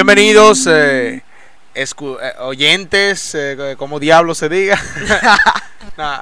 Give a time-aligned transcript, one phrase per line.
[0.00, 1.22] Bienvenidos, eh,
[1.74, 4.78] escu- eh, oyentes, eh, como diablo se diga.
[5.96, 6.18] Nah,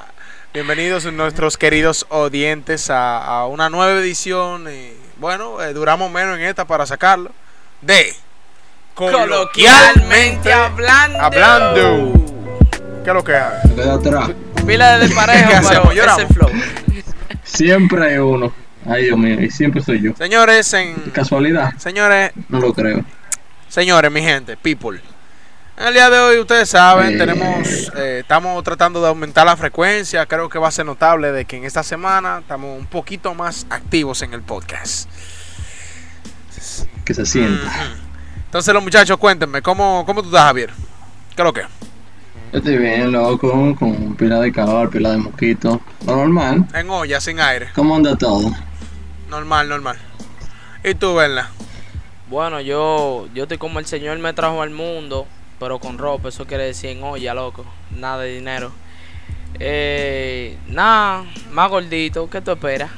[0.53, 4.69] bienvenidos nuestros queridos oyentes a, a una nueva edición.
[4.73, 7.31] Y, bueno, eh, duramos menos en esta para sacarlo.
[7.81, 8.13] De
[8.93, 11.19] Coloquialmente hablando.
[11.19, 12.13] hablando.
[13.03, 13.75] ¿Qué es lo que hay?
[13.75, 14.29] Queda atrás.
[14.65, 16.49] Pila de ese flow.
[17.43, 18.53] Siempre hay uno.
[18.89, 20.11] Ay, Dios mío, y siempre soy yo.
[20.17, 21.73] Señores, en, ¿Casualidad?
[21.77, 23.03] señores, No lo creo.
[23.75, 25.01] Señores, mi gente, people.
[25.77, 30.25] En el día de hoy, ustedes saben, tenemos, eh, estamos tratando de aumentar la frecuencia.
[30.27, 33.67] Creo que va a ser notable de que en esta semana estamos un poquito más
[33.69, 35.09] activos en el podcast.
[37.03, 37.69] Que se sienta.
[38.45, 40.71] Entonces, los muchachos, cuéntenme, ¿cómo, cómo tú estás, Javier?
[41.35, 41.63] ¿Qué es lo que?
[42.53, 45.81] Yo estoy bien, loco, con pila de calor, pila de mosquito.
[46.07, 46.65] Lo normal.
[46.73, 47.71] En olla, sin aire.
[47.75, 48.55] ¿Cómo anda todo?
[49.29, 49.97] Normal, normal.
[50.81, 51.51] ¿Y tú, Berna?
[52.27, 55.27] Bueno, yo, yo estoy como el Señor me trajo al mundo,
[55.59, 57.65] pero con ropa, eso quiere decir en olla, loco.
[57.91, 58.71] Nada de dinero.
[59.59, 62.89] Eh, nada, más gordito, ¿qué tú esperas?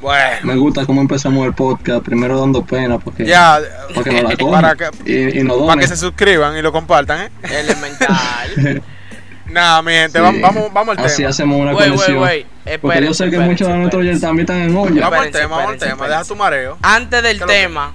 [0.00, 3.58] Bueno, Me gusta cómo empezamos el podcast, primero dando pena, porque ya,
[3.94, 6.72] para que no la para que, Y, y no para que se suscriban y lo
[6.72, 7.30] compartan, ¿eh?
[7.42, 8.82] Elemental.
[9.46, 10.22] Nada, mi gente, Sí.
[10.24, 11.28] vamos, vamos, vamos al Así tema.
[11.30, 12.18] hacemos una Wey, wey, conexión.
[12.22, 12.46] wey.
[12.80, 15.02] Porque yo sé que muchos de nuestros oyentes también están en olla.
[15.08, 16.08] Vamos al tema, vamos al espérense, tema.
[16.08, 16.78] Deja tu mareo.
[16.82, 17.92] Antes del ¿Qué es lo que- tema,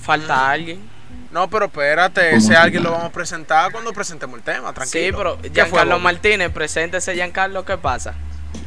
[0.00, 0.80] falta alguien.
[1.30, 2.62] No, pero espérate, ¿Cómo ese así?
[2.62, 5.06] alguien lo vamos a presentar cuando presentemos el tema, tranquilo.
[5.06, 6.04] Sí, pero ¿Qué fue, Giancarlo Bobby?
[6.04, 8.12] Martínez, preséntese Giancarlo, ¿qué pasa?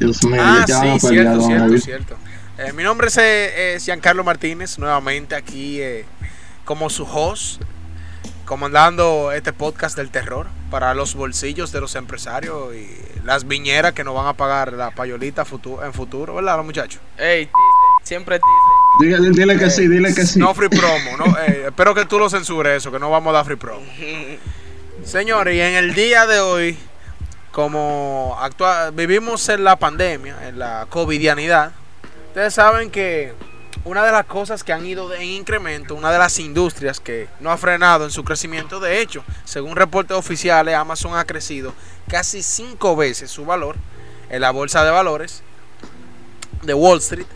[0.00, 2.16] Dios mío, Ah, ya sí, cierto, cierto, cierto.
[2.58, 6.04] Eh, mi nombre es, eh, es Giancarlo Martínez, nuevamente aquí eh,
[6.64, 7.62] como su host,
[8.46, 12.88] comandando este podcast del terror para los bolsillos de los empresarios y
[13.24, 17.00] las viñeras que nos van a pagar la payolita futu- en futuro, ¿verdad, los muchachos?
[17.18, 17.50] Ey,
[18.02, 18.40] siempre
[19.00, 20.38] Dile, dile que sí, dile que sí.
[20.38, 23.34] No free promo, no, eh, espero que tú lo censures eso, que no vamos a
[23.38, 23.84] dar free promo.
[25.04, 26.78] Señores, y en el día de hoy,
[27.52, 28.38] como
[28.94, 31.72] vivimos en la pandemia, en la covidianidad,
[32.28, 33.34] ustedes saben que
[33.86, 37.52] una de las cosas que han ido en incremento, una de las industrias que no
[37.52, 41.72] ha frenado en su crecimiento, de hecho, según reportes oficiales, Amazon ha crecido
[42.08, 43.76] casi cinco veces su valor
[44.28, 45.44] en la bolsa de valores
[46.62, 47.28] de Wall Street.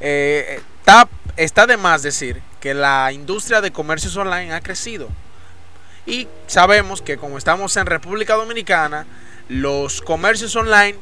[0.00, 1.06] Eh, está,
[1.36, 5.10] está de más decir que la industria de comercios online ha crecido.
[6.06, 9.04] Y sabemos que como estamos en República Dominicana,
[9.50, 10.96] los comercios online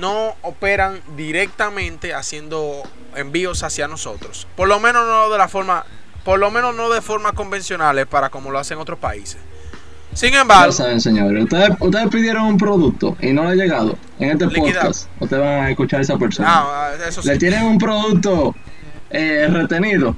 [0.00, 2.82] no operan directamente haciendo
[3.16, 4.46] envíos hacia nosotros.
[4.56, 5.84] Por lo menos no de la forma,
[6.24, 9.38] por lo menos no de forma convencionales para como lo hacen otros países.
[10.14, 11.44] Sin Ya embargo, saben, señores.
[11.44, 13.96] Ustedes, ustedes pidieron un producto y no le ha llegado.
[14.18, 14.88] En este Liquidado.
[14.88, 16.48] podcast, ustedes van a escuchar a esa persona.
[16.50, 17.28] ah, eso sí.
[17.28, 18.54] Le tienen un producto
[19.10, 20.14] eh, retenido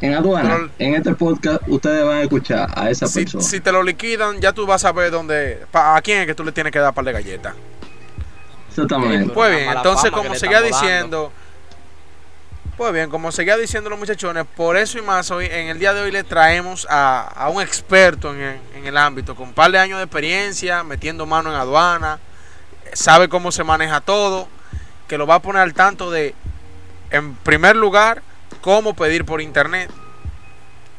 [0.00, 0.54] en aduana.
[0.56, 3.44] Pero- en este podcast, ustedes van a escuchar a esa Si, persona.
[3.44, 6.34] si te lo liquidan, ya tú vas a ver dónde, pa- a quién es que
[6.34, 7.54] tú le tienes que dar par de galletas.
[8.70, 9.32] Exactamente.
[9.32, 11.32] Pues bien, entonces como seguía diciendo,
[12.76, 15.92] pues bien, como seguía diciendo los muchachones, por eso y más hoy, en el día
[15.92, 19.54] de hoy le traemos a, a un experto en el, en el ámbito, con un
[19.54, 22.18] par de años de experiencia, metiendo mano en aduana,
[22.94, 24.48] sabe cómo se maneja todo,
[25.08, 26.34] que lo va a poner al tanto de,
[27.10, 28.22] en primer lugar,
[28.60, 29.90] cómo pedir por internet,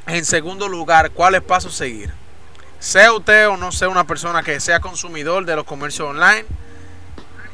[0.07, 2.13] en segundo lugar, cuáles pasos seguir.
[2.79, 6.45] Sea usted o no sea una persona que sea consumidor de los comercios online,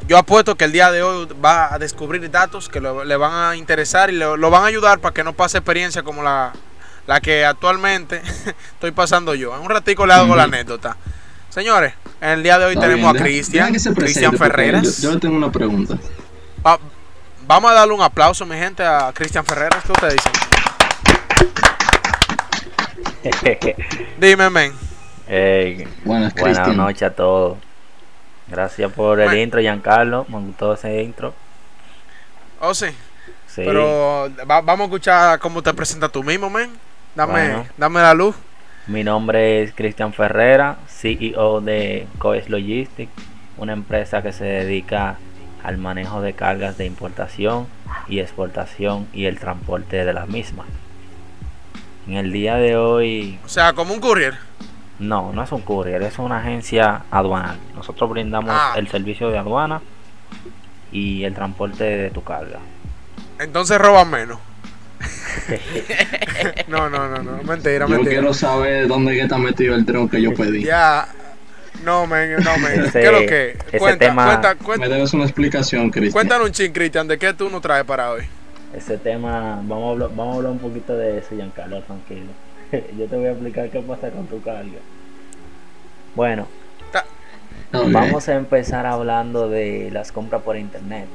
[0.08, 3.34] yo apuesto que el día de hoy va a descubrir datos que lo- le van
[3.34, 6.54] a interesar y le- lo van a ayudar para que no pase experiencia como la,
[7.08, 8.22] la que actualmente
[8.74, 9.56] estoy pasando yo.
[9.56, 10.96] En un ratico le hago la anécdota.
[11.50, 15.02] Señores, en el día de hoy Está tenemos bien, a Cristian, Cristian Ferreras.
[15.02, 15.98] Yo, yo le tengo una pregunta.
[16.66, 16.80] Va-
[17.46, 19.84] vamos a darle un aplauso, mi gente, a Cristian Ferreras.
[19.84, 20.32] ¿Qué ustedes dicen?
[24.20, 24.74] Dime, men.
[25.28, 27.58] Ey, Buenas, buenas noches a todos.
[28.50, 30.26] Gracias por el intro, Giancarlo.
[30.30, 31.34] Me gustó ese intro.
[32.60, 32.88] Oh, sí.
[33.48, 33.62] Sí.
[33.66, 36.72] Pero va- vamos a escuchar cómo te presentas tú mismo, men.
[37.16, 37.66] Dame, Bueno.
[37.78, 38.36] dame la luz.
[38.88, 43.12] Mi nombre es Cristian Ferrera, CEO de Coes Logistics,
[43.58, 45.18] una empresa que se dedica
[45.64, 47.68] al manejo de cargas de importación
[48.08, 50.68] y exportación y el transporte de las mismas.
[52.08, 54.36] En el día de hoy, O sea, como un courier.
[55.00, 57.58] No, no es un courier, es una agencia aduanal.
[57.76, 58.74] Nosotros brindamos Ah.
[58.78, 59.82] el servicio de aduana
[60.92, 62.60] y el transporte de tu carga.
[63.40, 64.40] Entonces roban menos.
[66.68, 67.44] no, no, no, no.
[67.44, 68.12] Mentira, Yo mentira.
[68.12, 70.64] quiero saber dónde está metido el tren que yo pedí.
[70.64, 71.08] Ya.
[71.84, 72.86] No, men, no, men.
[72.86, 73.58] Ese- ¿Qué es lo que?
[73.68, 76.12] ese Cuenta, tema- cuenta, Me cuenta, debes una explicación, Cristian.
[76.14, 78.24] cuéntanos un ching, Cristian, de qué tú nos traes para hoy.
[78.76, 82.32] ese tema, vamos a, hablar, vamos a hablar un poquito de eso, Giancarlo, tranquilo.
[82.98, 84.80] Yo te voy a explicar qué pasa con tu carga.
[86.16, 86.48] Bueno,
[87.72, 91.08] vamos a empezar hablando de las compras por internet.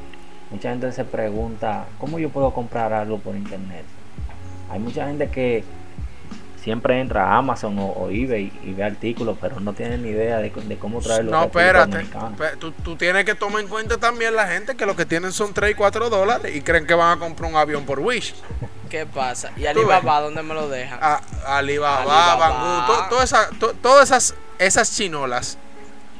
[0.50, 3.84] Mucha gente se pregunta, ¿cómo yo puedo comprar algo por internet?
[4.70, 5.64] Hay mucha gente que
[6.62, 10.38] siempre entra a Amazon o, o eBay y ve artículos, pero no tienen ni idea
[10.38, 11.30] de, de cómo traerlo.
[11.32, 12.06] No, espérate.
[12.58, 15.52] Tú, tú tienes que tomar en cuenta también la gente que lo que tienen son
[15.54, 18.34] 3 y 4 dólares y creen que van a comprar un avión por Wish.
[18.88, 19.50] ¿Qué pasa?
[19.56, 20.98] ¿Y Alibaba dónde me lo dejan?
[21.02, 22.36] A, Alibaba, Alibaba.
[22.48, 25.56] Banggood, to- toda esa- to- todas esas, esas chinolas.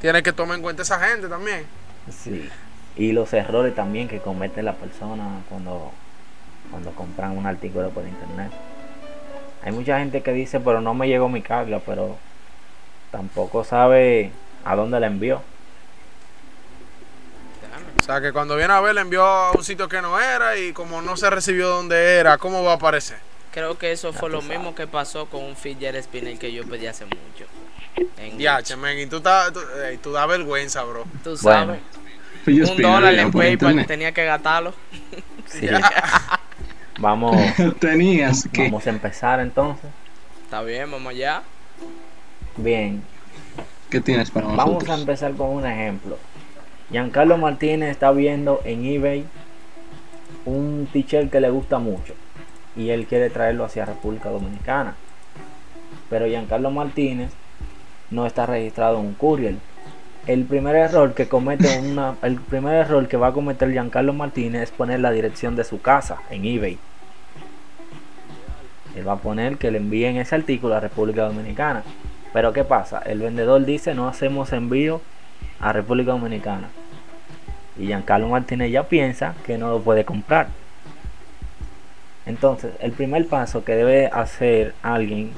[0.01, 1.65] Tienes que tomar en cuenta esa gente también.
[2.11, 2.49] Sí.
[2.97, 5.93] Y los errores también que cometen las personas cuando,
[6.71, 8.51] cuando compran un artículo por internet.
[9.65, 12.17] Hay mucha gente que dice, pero no me llegó mi carga, pero
[13.11, 14.33] tampoco sabe
[14.65, 15.43] a dónde la envió.
[17.99, 20.57] O sea que cuando viene a ver le envió a un sitio que no era
[20.57, 23.19] y como no se recibió donde era, ¿cómo va a aparecer?
[23.53, 26.65] Creo que eso Ya fue lo mismo que pasó con un fidget spinner que yo
[26.67, 27.47] pedí hace mucho.
[28.17, 31.05] En Diache, men, y tú, estás- tú, ey, tú das vergüenza, bro.
[31.23, 31.81] Tú sabes.
[32.47, 34.75] Un dólar en PayPal tenía que gastarlo.
[35.47, 35.69] Sí.
[37.03, 37.37] Vamos,
[37.81, 38.63] Tenías que.
[38.63, 39.91] vamos a empezar entonces.
[40.45, 41.43] Está bien, vamos allá.
[42.57, 43.03] Bien,
[43.91, 45.01] ¿Qué tienes para vamos a nosotros?
[45.01, 46.17] empezar con un ejemplo.
[46.93, 49.25] Giancarlo Martínez está viendo en eBay
[50.45, 52.15] un t-shirt que le gusta mucho
[52.77, 54.95] y él quiere traerlo hacia República Dominicana.
[56.09, 57.33] Pero Giancarlo Martínez
[58.11, 59.57] no está registrado en un courier.
[60.29, 64.63] El primer error que comete una, el primer error que va a cometer Giancarlo Martínez
[64.63, 66.79] es poner la dirección de su casa en eBay.
[68.95, 71.83] Él va a poner que le envíen ese artículo a República Dominicana.
[72.33, 73.01] Pero ¿qué pasa?
[73.01, 75.01] El vendedor dice no hacemos envío
[75.61, 76.69] a República Dominicana.
[77.79, 80.49] Y Giancarlo Martínez ya piensa que no lo puede comprar.
[82.27, 85.33] Entonces, el primer paso que debe hacer alguien,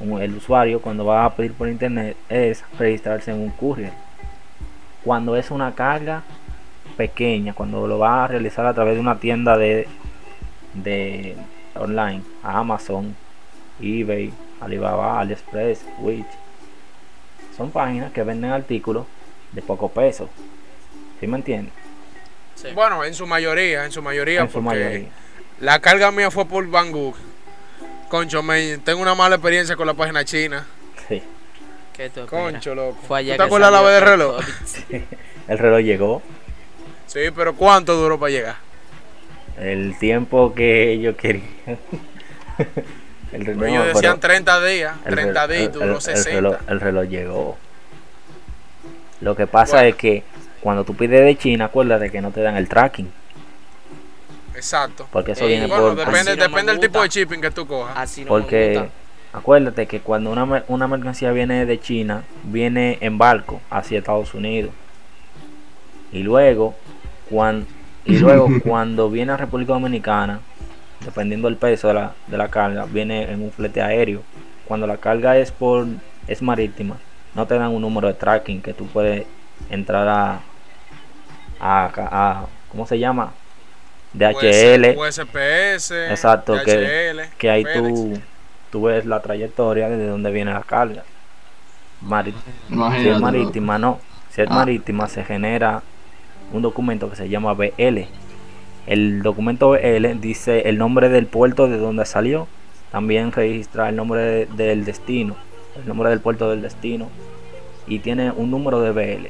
[0.00, 3.92] el usuario, cuando va a pedir por internet, es registrarse en un courier.
[5.04, 6.22] Cuando es una carga
[6.96, 9.88] pequeña, cuando lo va a realizar a través de una tienda de,
[10.74, 11.36] de
[11.74, 13.16] online, a Amazon,
[13.80, 16.24] eBay, Alibaba, AliExpress, Wish.
[17.56, 19.06] Son páginas que venden artículos
[19.52, 20.28] de poco peso.
[21.20, 21.72] ¿Sí me entiendes?
[22.54, 22.68] Sí.
[22.74, 25.08] Bueno, en su mayoría, en su mayoría, En su mayoría.
[25.60, 27.14] la carga mía fue por Banggood.
[28.08, 30.66] Concho, men, tengo una mala experiencia con la página china.
[31.08, 31.22] Sí.
[31.92, 32.26] ¿Qué tú?
[32.26, 32.98] Concho, loco.
[33.06, 34.44] Fue allá ¿Tú te acuerdas la vez del el reloj?
[34.88, 35.02] COVID.
[35.48, 36.22] El reloj llegó.
[37.06, 38.56] Sí, pero ¿cuánto duró para llegar?
[39.58, 41.44] El tiempo que ellos querían.
[43.32, 46.30] el reloj, Ellos decían 30 días, el 30 rel- días, y el- duró el- 60.
[46.30, 47.58] El reloj, el reloj llegó.
[49.20, 49.88] Lo que pasa Bueno.
[49.90, 50.22] es que
[50.60, 53.10] cuando tú pides de China, acuérdate que no te dan el tracking.
[54.54, 55.08] Exacto.
[55.10, 55.96] Porque eso viene Bueno, por.
[55.96, 57.96] depende, no depende del tipo de shipping que tú cojas.
[57.96, 58.88] Así no Porque
[59.32, 64.72] acuérdate que cuando una, una mercancía viene de China, viene en barco hacia Estados Unidos.
[66.12, 66.74] Y luego,
[67.30, 67.66] cuando,
[68.04, 70.40] y luego cuando viene a República Dominicana,
[71.04, 74.22] dependiendo del peso de la, de la carga, viene en un flete aéreo.
[74.66, 75.86] Cuando la carga es por
[76.26, 76.96] es marítima,
[77.34, 79.26] no te dan un número de tracking que tú puedes
[79.70, 80.40] entrar a,
[81.60, 83.32] a, a- ¿cómo se llama?
[84.12, 84.96] DHL.
[84.96, 85.90] USPS.
[86.10, 88.20] Exacto, que, DHL, que ahí tú,
[88.70, 91.02] tú ves la trayectoria de dónde viene la carga.
[93.00, 94.00] Si es marítima, no.
[94.30, 94.54] Si es Ah.
[94.54, 95.82] marítima, se genera
[96.52, 97.98] un documento que se llama BL.
[98.86, 102.46] El documento BL dice el nombre del puerto de donde salió.
[102.90, 105.36] También registra el nombre de- del destino,
[105.80, 107.08] el nombre del puerto del destino.
[107.86, 109.28] Y tiene un número de BL.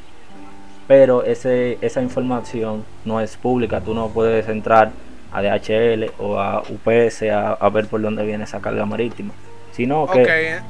[0.88, 3.80] Pero ese, esa información no es pública.
[3.80, 4.90] Tú no puedes entrar
[5.32, 9.32] a DHL o a UPS a, a ver por dónde viene esa carga marítima.
[9.70, 10.22] Sino que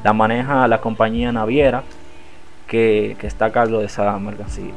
[0.04, 1.82] la maneja la compañía naviera
[2.68, 4.70] que, que está a cargo de esa mercancía.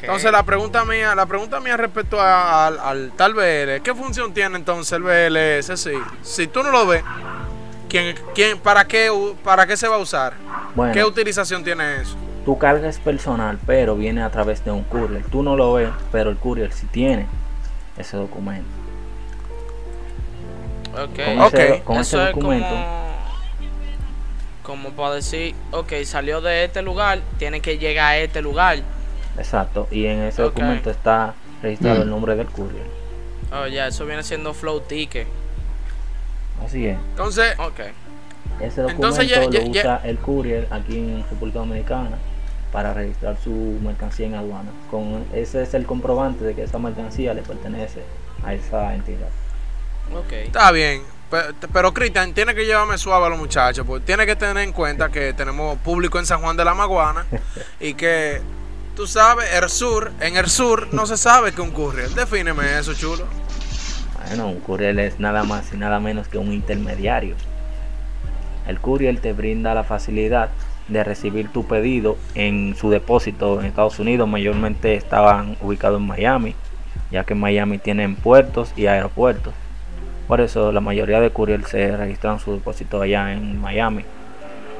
[0.00, 4.32] Entonces la pregunta mía, la pregunta mía respecto a- al, al tal BL, ¿qué función
[4.32, 5.76] tiene entonces el BLS?
[5.76, 5.90] Si,
[6.22, 7.02] si tú no lo ves,
[7.88, 9.10] ¿quién, quién, para, qué,
[9.44, 10.32] ¿para qué se va a usar?
[10.34, 12.16] ¿Qué Bueno, utilización tiene eso?
[12.44, 15.22] tu carga es personal, pero viene a través de un courier.
[15.30, 17.26] Tú no lo ves, pero el courier sí tiene
[17.98, 18.64] ese documento.
[20.94, 21.18] Ok.
[21.26, 21.54] Con Ok.
[21.54, 22.86] ese, con ese es documento, como,
[24.62, 28.78] como para decir, ok, salió de este lugar, tiene que llegar a este lugar.
[29.38, 32.02] Exacto, y en ese documento está registrado Mm.
[32.02, 32.86] el nombre del courier.
[33.52, 35.26] Oh, ya, eso viene siendo flow ticket.
[36.64, 36.98] Así es.
[37.10, 37.80] Entonces, Ok.
[38.60, 42.18] Ese documento Entonces, ya- ya- lo ya- usa el courier aquí en República Dominicana
[42.72, 44.70] para registrar su mercancía en aduana.
[44.90, 48.02] Con ese es el comprobante de que esa mercancía le pertenece
[48.44, 49.28] a esa entidad.
[50.14, 50.32] Ok.
[50.32, 51.02] Está bien.
[51.30, 54.72] pe- Pero Cristian tiene que llevarme suave a los muchachos, porque tiene que tener en
[54.72, 57.26] cuenta que tenemos público en San Juan de la Maguana
[57.80, 58.40] y que
[58.98, 62.10] tú sabes, el sur, en el sur no se sabe que un courier.
[62.10, 63.26] Defíneme eso, chulo.
[64.26, 67.36] Bueno, un courier es nada más y nada menos que un intermediario.
[68.66, 70.48] El courier te brinda la facilidad
[70.88, 74.28] de recibir tu pedido en su depósito en Estados Unidos.
[74.28, 76.56] Mayormente estaban ubicados en Miami,
[77.12, 79.54] ya que en Miami tienen puertos y aeropuertos.
[80.26, 84.04] Por eso la mayoría de courier se registran su depósito allá en Miami.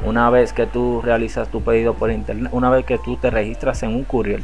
[0.05, 3.83] Una vez que tú realizas tu pedido por internet, una vez que tú te registras
[3.83, 4.43] en un courier,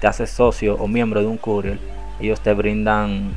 [0.00, 1.78] te haces socio o miembro de un courier,
[2.20, 3.32] ellos te brindan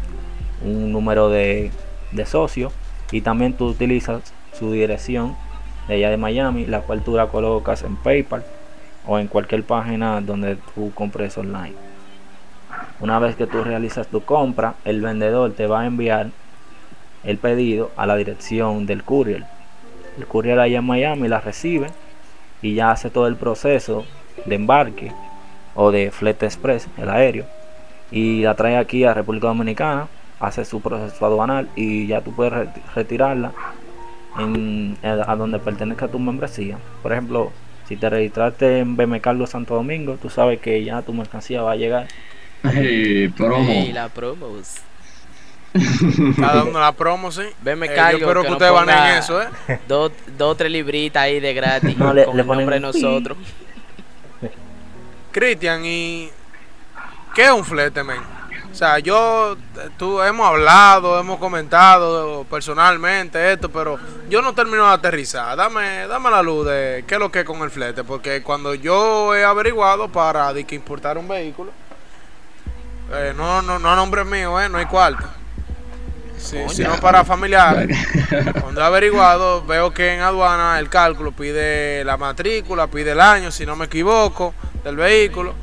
[0.64, 1.72] un número de,
[2.12, 2.72] de socio
[3.12, 5.36] y también tú utilizas su dirección
[5.88, 8.44] de allá de Miami, la cual tú la colocas en PayPal
[9.08, 11.76] o en cualquier página donde tú compres online.
[13.00, 16.30] Una vez que tú realizas tu compra, el vendedor te va a enviar
[17.24, 19.55] el pedido a la dirección del courier.
[20.18, 21.88] El courier allá en Miami la recibe
[22.62, 24.06] y ya hace todo el proceso
[24.46, 25.12] de embarque
[25.76, 27.46] o de flete express, el aéreo,
[28.12, 30.08] y la trae aquí a República Dominicana,
[30.40, 33.52] hace su proceso aduanal y ya tú puedes re- retirarla
[34.40, 36.78] en, a donde pertenezca tu membresía.
[37.02, 37.52] Por ejemplo,
[37.88, 41.72] si te registraste en BM Carlos Santo Domingo, tú sabes que ya tu mercancía va
[41.74, 42.08] a llegar.
[42.64, 43.70] Hey, promo.
[43.70, 44.78] Ey, la promos.
[45.76, 47.44] Está dando la promo, sí.
[47.62, 49.48] Veme Eh, yo espero que, nos ustedes van en eso, ¿eh?
[49.88, 51.98] Dos, dos o tres libritas ahí de gratis.
[51.98, 53.38] No, le- con le el nombre de nosotros.
[55.32, 56.30] Cristian, ¿y
[57.34, 58.22] qué es un flete, men?
[58.72, 59.56] O sea, yo,
[59.98, 63.98] tú hemos hablado, hemos comentado personalmente esto, pero
[64.30, 65.56] yo no termino de aterrizar.
[65.56, 68.74] Dame, dame la luz de qué es lo que es con el flete, porque cuando
[68.76, 71.72] yo he averiguado para de que importar un vehículo,
[73.14, 75.26] eh, no, no, no a nombre mío, eh, no hay cuarto.
[76.46, 77.98] Sí, sino para familiares.
[78.62, 83.52] Cuando he averiguado, veo que en aduana el cálculo pide la matrícula, pide el año,
[83.52, 85.54] si no me equivoco, del vehículo,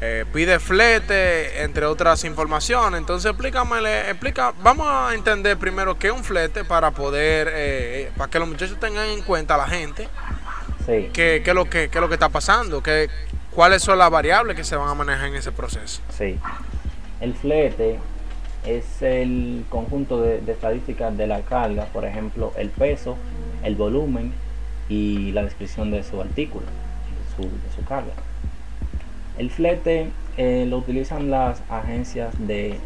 [0.00, 2.98] eh, pide flete, entre otras informaciones.
[2.98, 8.30] Entonces, explícame, explica, vamos a entender primero qué es un flete para poder, eh, para
[8.30, 10.08] que los muchachos tengan en cuenta, la gente,
[10.84, 11.10] Sí.
[11.12, 13.08] qué, qué es lo que, qué es lo que está pasando, qué,
[13.52, 16.00] cuáles son las variables que se van a manejar en ese proceso.
[16.16, 16.36] Sí.
[17.20, 18.00] El flete
[18.64, 23.16] es el conjunto de, de estadísticas de la carga, por ejemplo, el peso,
[23.62, 24.32] el volumen
[24.88, 28.12] y la descripción de su artículo, de su, de su carga.
[29.38, 32.78] El flete eh, lo utilizan las agencias de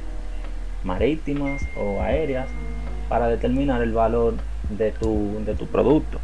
[0.85, 2.49] marítimas o aéreas
[3.09, 4.35] para determinar el valor
[4.71, 6.19] de tu, de tu producto.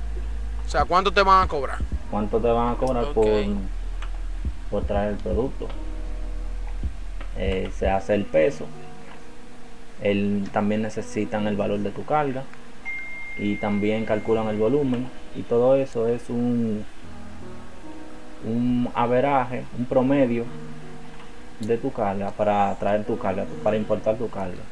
[0.66, 1.78] O sea, ¿cuánto te van a cobrar?
[2.12, 3.26] cuánto te van a cobrar por,
[4.70, 5.66] por traer el producto.
[7.38, 8.66] Eh, se hace el peso.
[10.02, 12.42] El, también necesitan el valor de tu carga.
[13.38, 15.08] Y también calculan el volumen.
[15.36, 16.84] Y todo eso es un,
[18.44, 20.44] un averaje, un promedio
[21.60, 24.62] de tu carga para traer tu carga, para importar tu carga.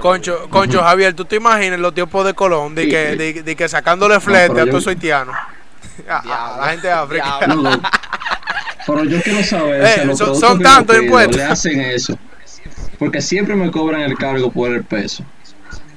[0.00, 3.16] Concho, Concho Javier, ¿tú te imaginas los tiempos de Colón de Sí, que, sí.
[3.16, 5.34] de, de que sacándole flete a yo- todos esos haitianos?
[6.08, 7.46] A, a Diablo, la gente de África.
[7.48, 7.70] No, no.
[8.86, 11.36] Pero yo quiero saber Eh, si a los son- tantos impuestos.
[11.36, 12.16] le hacen eso.
[13.02, 15.24] Porque siempre me cobran el cargo por el peso.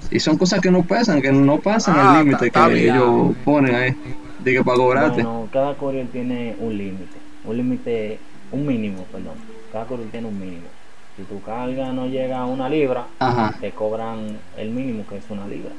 [0.10, 2.84] Y son cosas que no pesan, que no pasan Ah, el límite está- está que
[2.90, 3.96] ellos ponen ahí.
[4.40, 5.22] De que para cobrarte.
[5.22, 8.20] No, no, cada courier tiene un límite, un límite,
[8.52, 9.36] un mínimo, perdón.
[9.72, 10.68] Cada courier tiene un mínimo.
[11.16, 13.56] Si tu carga no llega a una libra, Ajá.
[13.62, 15.72] te cobran el mínimo que es una libra.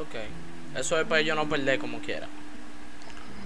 [0.00, 0.78] Ok.
[0.78, 2.28] Eso es para yo no perder como quiera.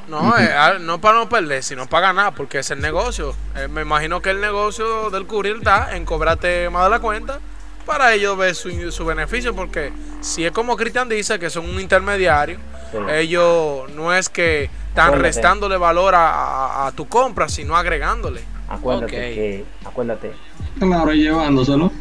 [0.09, 3.35] No, eh, ah, no para no perder, sino para ganar, porque es el negocio.
[3.57, 7.39] Eh, me imagino que el negocio del courier está en cobrarte más de la cuenta
[7.87, 11.81] para ellos ver su, su beneficio, porque si es como Cristian dice, que son un
[11.81, 12.59] intermediario,
[12.91, 12.97] Sí.
[13.13, 15.23] ellos no es que están Acuérdate.
[15.29, 18.41] restándole valor a, a- a tu compra, sino agregándole.
[18.67, 19.11] Acuérdate Ok.
[19.35, 20.33] que, acuérdate,
[20.79, 21.93] Claro, llevándoselo.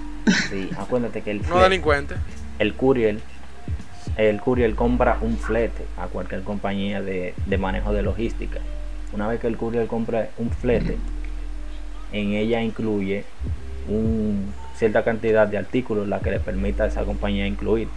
[0.50, 2.16] sí, acuérdate que el, No delincuente.
[2.60, 3.20] el courier,
[4.18, 8.60] el courier compra un flete a cualquier compañía de, de manejo de logística.
[9.14, 10.98] Una vez que el courier compra un flete,
[12.12, 13.24] en ella incluye
[13.88, 17.88] un, cierta cantidad de artículos la que le permita a esa compañía incluir.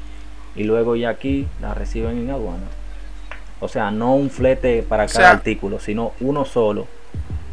[0.55, 2.67] Y luego ya aquí la reciben en aduana.
[3.61, 6.87] O sea, no un flete para O cada sea- artículo, sino uno solo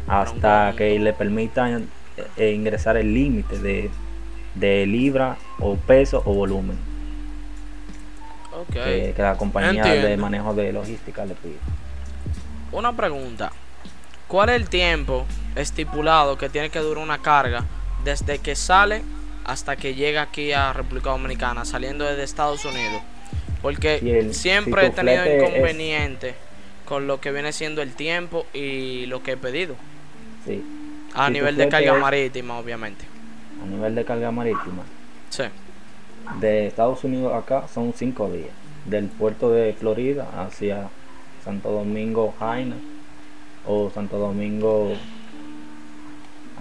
[0.06, 1.86] hasta que le permitan
[2.36, 3.90] eh, ingresar el límite de,
[4.54, 6.76] de libra o peso o volumen
[8.66, 11.56] Que, que la compañía de manejo de logística le pide.
[12.72, 13.52] Una pregunta.
[14.26, 15.24] ¿Cuál es el tiempo
[15.56, 17.64] estipulado que tiene que durar una carga
[18.04, 19.02] desde que sale
[19.44, 23.00] hasta que llega aquí a República Dominicana, saliendo desde Estados Unidos.
[23.62, 26.34] Porque Si el- siempre si he tenido es- inconveniente
[26.84, 29.74] con lo que viene siendo el tiempo y lo que he pedido.
[30.46, 30.62] Sí.
[31.14, 33.06] A Si nivel de carga es- marítima, obviamente.
[33.62, 34.82] A nivel de carga marítima,
[35.30, 35.44] Sí.
[36.36, 38.50] De Estados Unidos acá son cinco días.
[38.84, 40.88] Del puerto de Florida hacia
[41.44, 42.76] Santo Domingo Jaina
[43.66, 44.92] o Santo Domingo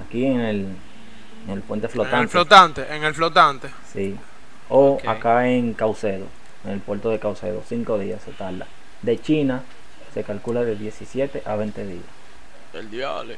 [0.05, 0.75] aquí en el,
[1.47, 2.21] en el puente En flotante.
[2.24, 3.69] el flotante, en el flotante.
[3.91, 4.17] Sí.
[4.69, 6.25] O acá en Caucedo,
[6.65, 8.67] en el puerto de Caucedo, cinco días se tarda.
[9.01, 9.63] De China
[10.13, 12.03] se calcula de 17 a 20 días.
[12.74, 13.33] El diablo.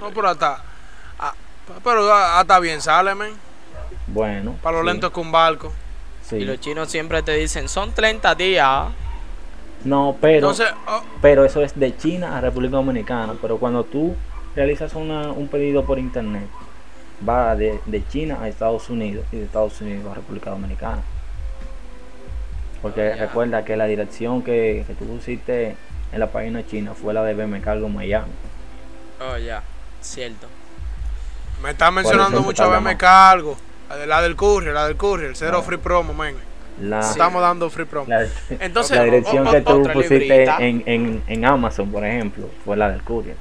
[0.00, 0.62] No, pero hasta.
[1.18, 1.32] ah,
[1.82, 3.32] pero hasta bien sale, men.
[4.06, 4.56] Bueno.
[4.62, 5.72] Para lo sí, lento que un barco.
[6.28, 6.36] sí.
[6.36, 8.88] Y los chinos siempre te dicen, son 30 días.
[9.84, 13.34] No, pero, Entonces, oh, pero eso es de China a República Dominicana.
[13.42, 14.14] Pero cuando tú
[14.56, 16.46] realizas una- un pedido por internet,
[17.28, 21.02] va de, de China a Estados Unidos y de Estados Unidos a República Dominicana.
[22.82, 23.26] Porque Ya.
[23.26, 25.76] recuerda que la dirección que, que tú pusiste
[26.12, 28.30] en la página china fue la de BM Cargo Miami.
[29.20, 29.62] Oh, ya.
[30.00, 30.46] Cierto.
[31.62, 32.94] me está mencionando mucho más.
[32.96, 33.56] cargo.
[33.88, 35.32] La de- La del courier, la del courier.
[35.36, 35.62] Cero No.
[35.62, 36.36] free promo, men.
[36.80, 38.06] La, Estamos dando free promo.
[38.08, 38.26] la-
[38.60, 42.90] Entonces, la dirección o- que tú pusiste en, en, en Amazon, por ejemplo, fue la
[42.90, 43.36] del courier.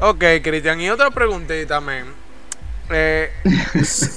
[0.00, 2.06] Ok, Cristian, y otra preguntita, men.
[2.92, 3.30] Eh,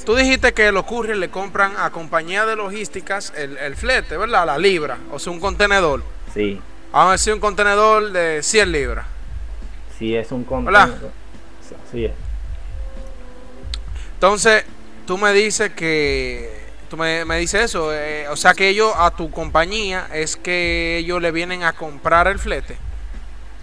[0.05, 4.46] tú dijiste que los couriers le compran a compañías de logísticas el, el flete, ¿verdad?
[4.48, 6.01] La libra, o sea, un contenedor.
[6.34, 6.60] Sí,
[6.91, 9.05] Vamos a decir un contenedor de 100 libras.
[9.98, 11.12] sí es un contenedor.
[11.91, 12.12] Sí, es.
[14.15, 14.63] Entonces,
[15.05, 16.62] tú me dices que.
[16.89, 17.91] Tú me, me dices eso.
[17.93, 22.27] eh, o sea, que ellos a tu compañía es que ellos le vienen a comprar
[22.27, 22.77] el flete.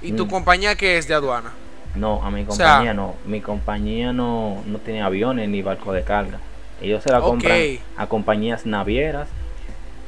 [0.02, 0.30] ¿Y tu Mm.
[0.30, 1.52] compañía que es de aduana?
[1.94, 3.14] No, a mi O sea- compañía no.
[3.26, 6.38] Mi compañía no, no tiene aviones ni barco de carga.
[6.80, 7.80] Ellos se la compran Ok.
[7.96, 9.28] a compañías navieras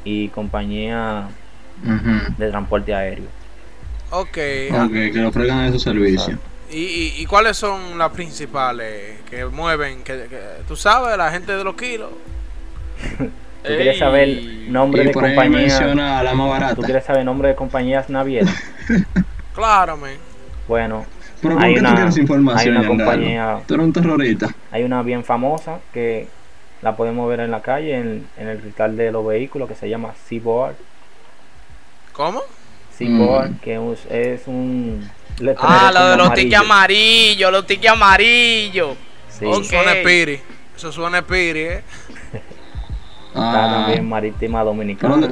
[0.05, 1.27] y compañías
[2.39, 3.27] de transporte aéreo.
[4.11, 4.27] Ok.
[4.29, 6.31] Ok, que le ofrezcan esos servicios.
[6.31, 10.03] ¿Y, y, y cuáles son las principales que mueven?
[10.03, 12.11] Que, que- tú sabes, la gente de los kilos.
[13.19, 14.29] ¿Tú quieres saber
[14.69, 15.51] nombre Y de compañías?
[15.81, 16.75] menciona la más barata.
[16.75, 18.55] ¿Tú quieres saber nombre de compañías navieras?
[19.55, 20.17] Claro, men.
[20.67, 21.05] Bueno,
[21.43, 21.91] Pero ¿por hay una-
[22.57, 24.49] hay una compañía- Tú eres un terrorista.
[24.71, 26.27] hay una bien famosa que
[26.81, 29.91] la podemos ver en la calle, en, en el cristal de los vehículos, que se
[29.91, 30.75] llama Seaboard.
[32.15, 32.41] ¿Cómo?
[32.97, 33.59] Seaboard, Mm.
[33.59, 35.07] que es, es un...
[35.59, 36.35] Ah, lo de los amarillo.
[36.35, 38.97] tickets amarillos, los tickets amarillos.
[39.29, 39.45] Sí.
[39.47, 39.53] Ok.
[39.61, 40.41] Eso suena espiri.
[40.77, 41.83] Eso suena espiri, ¿eh?
[43.29, 45.29] Está Ah, también Marítima ¿por Dominicana.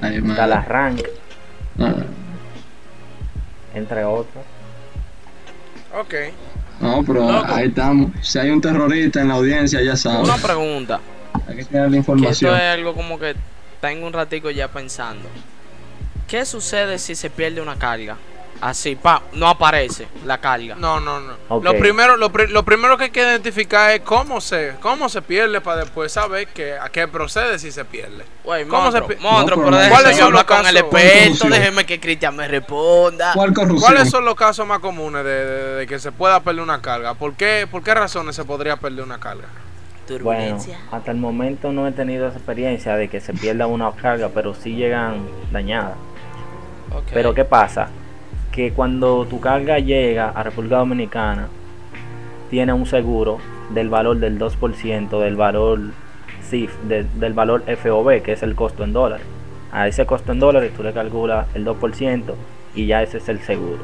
[0.00, 0.62] Ay, Está la.
[0.62, 1.00] Rank,
[1.80, 1.94] Ah,
[3.74, 4.44] entre otras.
[5.98, 6.14] Ok.
[6.80, 7.46] No, pero Loco.
[7.54, 8.10] ahí estamos.
[8.22, 10.24] Si hay un terrorista en la audiencia, ya sabe.
[10.24, 11.00] Una pregunta.
[11.48, 12.54] Hay que tener la Que esto información.
[12.56, 13.34] es algo como que
[13.80, 15.28] tengo un ratico ya pensando.
[16.28, 18.16] ¿Qué sucede si se pierde una carga?
[18.60, 20.74] Así, pa, no aparece la carga.
[20.74, 21.60] No, no, no.
[21.60, 25.22] Lo, primero, lo, pri- lo primero que hay que identificar es cómo se, cómo se
[25.22, 28.24] pierde para después saber que, a qué procede si se pierde.
[28.42, 30.74] Güey, ¿Cómo se monstruo, pi- monstruo, No, pero ¿cuáles yo son los hablar con el
[30.74, 30.88] casos?
[30.90, 33.32] ¿Cuál experto, déjeme que Cristian me responda.
[33.32, 33.80] ¿Cuál corrupción?
[33.92, 37.14] ¿Cuáles son los casos más comunes de, de- de que se pueda perder una carga?
[37.14, 39.46] ¿Por qué, ¿Por qué razones se podría perder una carga?
[40.08, 40.80] Bueno, Turbulencia.
[40.90, 44.54] hasta el momento no he tenido esa experiencia de que se pierda una carga, pero
[44.54, 45.96] sí llegan dañadas.
[47.14, 47.88] Pero ¿qué pasa?
[48.52, 51.48] Que cuando tu carga llega a República Dominicana,
[52.50, 53.38] tiene un seguro
[53.70, 55.80] del valor del 2% del valor
[56.48, 59.26] CIF, de- del valor FOB, que es el costo en dólares.
[59.70, 62.34] A ese costo en dólares tú le calculas el 2%
[62.74, 63.80] y ya ese es el seguro.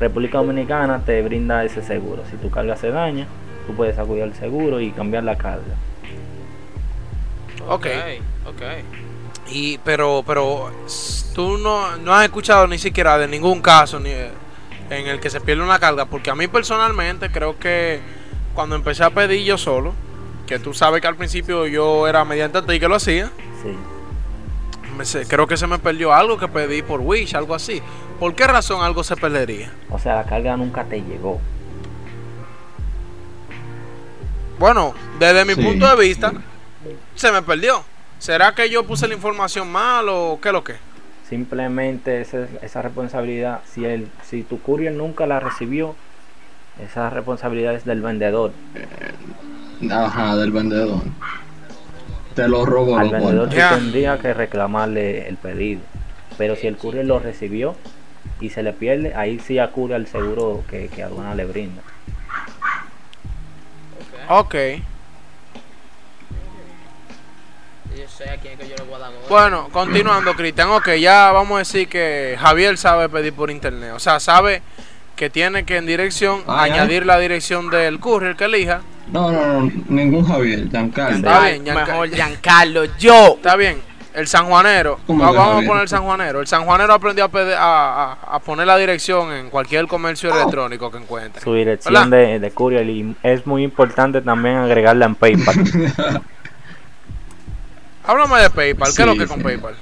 [0.00, 2.22] República Dominicana te brinda ese seguro.
[2.30, 3.26] Si tu carga se daña,
[3.66, 5.74] tú puedes acudir al seguro y cambiar la carga.
[7.68, 7.86] Ok.
[8.46, 8.62] ok.
[9.50, 10.70] Y, pero, pero
[11.34, 15.40] tú no, no has escuchado ni siquiera de ningún caso ni, en el que se
[15.40, 18.00] pierde una carga, porque a mí personalmente creo que
[18.54, 19.94] cuando empecé a pedir yo solo,
[20.46, 23.30] que tú sabes que al principio yo era mediante ti que lo hacía,
[23.62, 23.74] Sí.
[24.96, 27.80] me se- creo que se me perdió algo que pedí por Wish, algo así.
[28.18, 29.72] ¿Por qué razón algo se perdería?
[29.90, 31.40] O sea, la carga nunca te llegó.
[34.58, 35.62] Bueno, desde mi Sí.
[35.62, 36.32] punto de vista,
[37.14, 37.84] se me perdió.
[38.18, 40.74] ¿Será que yo puse la información mal o qué lo que?
[41.28, 45.94] Simplemente esa, esa responsabilidad, si el, si tu courier nunca la recibió,
[46.82, 48.52] esa responsabilidad es del vendedor.
[49.90, 51.02] Ajá, del vendedor.
[52.34, 52.98] Te lo robó.
[52.98, 55.80] Al lo vendedor tendría que reclamarle el pedido.
[56.36, 57.76] Pero si el courier lo recibió
[58.40, 61.82] y se le pierde, ahí sí acude al seguro que, que aduana le brinda.
[64.28, 64.54] Ok.
[67.98, 69.20] Yo sé a quién es que yo le voy a dar gol.
[69.28, 70.68] Bueno, continuando, Cristian.
[70.70, 73.92] Ok, ya vamos a decir que Javier sabe pedir por internet.
[73.94, 74.62] O sea, sabe
[75.16, 78.82] que tiene que en dirección Ah, añadir la dirección del courier que elija.
[79.12, 81.16] No, no, no, ningún Javier, Giancarlo.
[81.16, 83.34] Está bien, mejor Giancarlo, yo.
[83.36, 83.80] Está bien.
[84.14, 84.98] El sanjuanero.
[85.06, 86.40] ¿Cómo Va- que Vamos a poner el sanjuanero.
[86.40, 90.90] El sanjuanero aprendió a, pede- a, a- a poner la dirección en cualquier comercio electrónico
[90.90, 91.40] que encuentre.
[91.42, 95.56] Su dirección de, de courier y es muy importante también agregarla en PayPal.
[98.08, 98.88] Háblame de PayPal.
[98.96, 99.44] ¿Qué es lo que es con sí.
[99.44, 99.74] PayPal?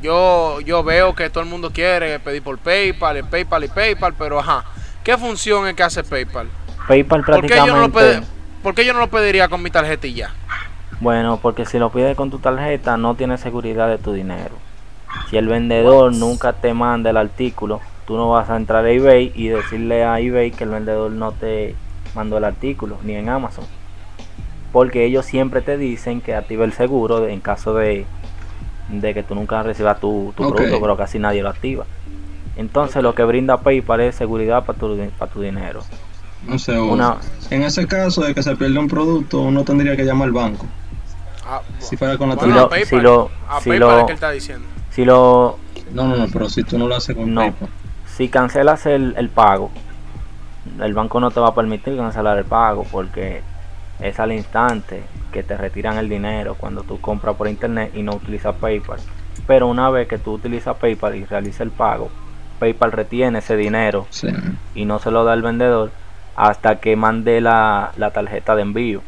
[0.00, 4.14] Yo, yo veo que todo el mundo quiere pedir por PayPal, y PayPal y PayPal,
[4.18, 4.64] pero ajá.
[5.04, 6.48] ¿Qué función es que hace PayPal?
[6.86, 8.26] PayPal ¿Por qué yo no lo, prácticamente...
[8.62, 10.32] ¿por qué yo no lo pediría con mi tarjeta y ya?
[11.00, 14.54] Bueno, porque si lo pides con tu tarjeta no tienes seguridad de tu dinero.
[15.28, 19.30] Si el vendedor nunca te manda el artículo, tú no vas a entrar a eBay
[19.34, 21.74] y decirle a eBay que el vendedor no te
[22.14, 23.66] mandó el artículo, ni en Amazon.
[24.72, 28.04] Porque ellos siempre te dicen que active el seguro en caso de,
[28.90, 31.84] de que tú nunca recibas tu, producto, pero casi nadie lo activa.
[32.56, 35.80] Entonces lo que brinda PayPal es seguridad para tu, para tu dinero.
[36.46, 37.16] No sé, o- Una-
[37.50, 40.66] en ese caso de que se pierde un producto, uno tendría que llamar al banco.
[41.46, 43.78] Ah, Si fuera con la bueno, Si a lo- PayPal, si lo- a si PayPal
[43.88, 44.66] lo- es que él está diciendo.
[44.90, 45.58] Si lo,
[45.92, 47.40] No, no, no, pero si tú no lo haces con No.
[47.40, 47.68] PayPal.
[48.06, 49.70] si cancelas el, el pago,
[50.80, 53.40] el banco no te va a permitir cancelar el pago porque
[54.00, 58.12] es al instante que te retiran el dinero cuando tú compras por internet y no
[58.14, 59.00] utilizas PayPal.
[59.46, 62.10] Pero una vez que tú utilizas PayPal y realizas el pago,
[62.58, 64.28] PayPal retiene ese dinero Sí.
[64.74, 65.90] y no se lo da al vendedor
[66.36, 69.02] hasta que mande la, la tarjeta de envío.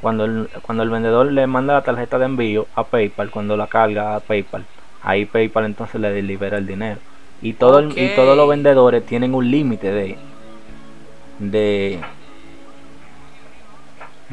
[0.00, 3.68] Cuando el, cuando el vendedor le manda la tarjeta de envío a PayPal, cuando la
[3.68, 4.64] carga a PayPal,
[5.02, 6.98] ahí PayPal entonces le libera el dinero.
[7.40, 10.18] Y, todo el- y todos los vendedores tienen un límite de,
[11.38, 12.00] de,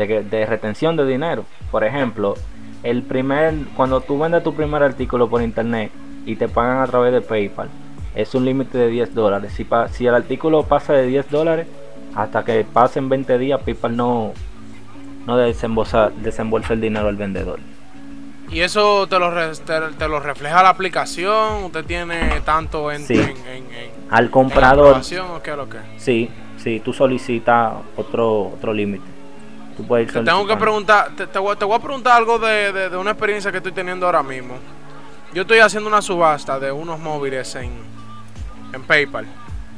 [0.08, 1.46] de, retención de dinero.
[1.72, 2.36] Por ejemplo,
[2.84, 5.92] el primer cuando tú vendes tu primer artículo por internet
[6.26, 7.70] y te pagan a través de PayPal,
[8.16, 9.54] es un límite de 10 dólares.
[9.56, 11.68] Si, pa- si el artículo pasa de 10 dólares,
[12.16, 14.34] hasta que pasen 20 días, PayPal no,
[15.26, 17.60] no desembolsa, desembolsa el dinero al vendedor.
[18.52, 21.66] ¿Y eso te lo, re- te, te lo refleja la aplicación?
[21.66, 23.14] ¿Usted tiene tanto en, Sí.
[23.14, 25.78] en, en- en- Al en comprador, aprobación o qué es lo que?
[25.98, 29.06] sí, sí, tú solicitas otro, otro límite.
[29.80, 32.38] Tú puedes ir Te tengo que preguntar, te, te voy, te voy a preguntar algo
[32.38, 34.56] de, de- de una experiencia que estoy teniendo ahora mismo.
[35.34, 37.72] Yo estoy haciendo una subasta de unos móviles en,
[38.74, 39.26] en PayPal.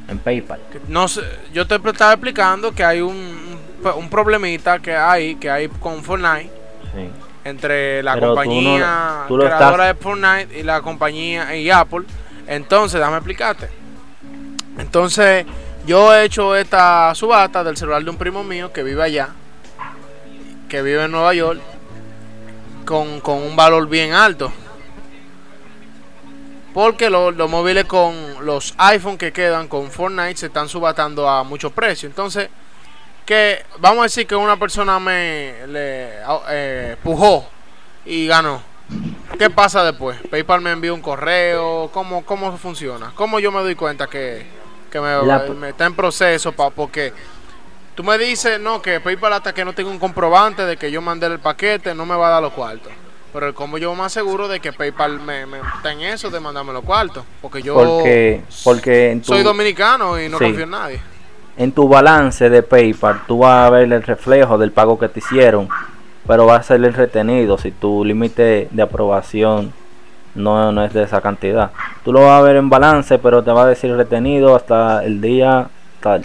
[0.08, 0.58] en PayPal.
[0.72, 1.20] Que No sé,
[1.52, 3.14] yo te estaba explicando que hay un,
[3.96, 6.50] un, problemita que hay, que hay con Fortnite
[6.94, 7.08] Sí.
[7.44, 11.70] entre la Pero tú no- compañía tú creadora estás- de Fortnite y la compañía y
[11.70, 12.06] Apple.
[12.48, 13.68] Entonces, déjame explicarte.
[14.78, 15.46] Entonces,
[15.86, 19.28] yo he hecho esta subasta del celular de un primo mío que vive allá,
[20.72, 21.60] que vive en Nueva York,
[22.86, 24.50] con, con un valor bien alto.
[26.72, 28.14] Porque lo- los móviles con
[28.46, 32.08] los iPhone que quedan con Fortnite se están subatando a mucho precio.
[32.08, 32.48] Entonces,
[33.26, 36.08] que vamos a decir que una persona me le
[36.48, 37.46] eh, pujó
[38.06, 38.62] y ganó.
[39.38, 40.18] ¿Qué pasa después?
[40.30, 41.90] PayPal me envió un correo.
[41.92, 43.12] ¿Cómo, cómo funciona?
[43.14, 44.46] ¿Cómo yo me doy cuenta que,
[44.90, 45.18] que me,
[45.54, 46.52] me está en proceso?
[46.52, 47.12] Pa, porque
[47.94, 51.00] tú me dices, no, que PayPal hasta que no tenga un comprobante de que yo
[51.02, 52.92] mandé el paquete no me va a dar los cuartos.
[53.32, 56.72] Pero como yo más seguro de que PayPal me, me está en eso de mandarme
[56.72, 57.24] los cuartos.
[57.40, 60.44] Porque yo Porque, porque en tu, soy dominicano y no Sí.
[60.44, 61.00] confío en nadie.
[61.56, 65.20] en tu balance de PayPal tú vas a ver el reflejo del pago que te
[65.20, 65.68] hicieron,
[66.26, 69.72] pero va a ser el retenido si tu límite de aprobación
[70.34, 71.70] no, no es de esa cantidad.
[72.04, 75.20] Tú lo vas a ver en balance, pero te va a decir retenido hasta el
[75.22, 75.68] día
[76.00, 76.24] tal.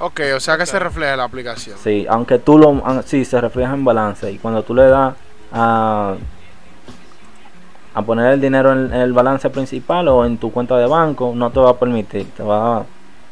[0.00, 1.76] Ok, o sea que se refleja en la aplicación.
[1.82, 5.14] Sí, aunque tú lo sí se refleja en balance y cuando tú le das
[5.52, 6.14] a
[7.94, 11.32] a poner el dinero en, en el balance principal o en tu cuenta de banco,
[11.34, 12.84] no te va a permitir, te va a,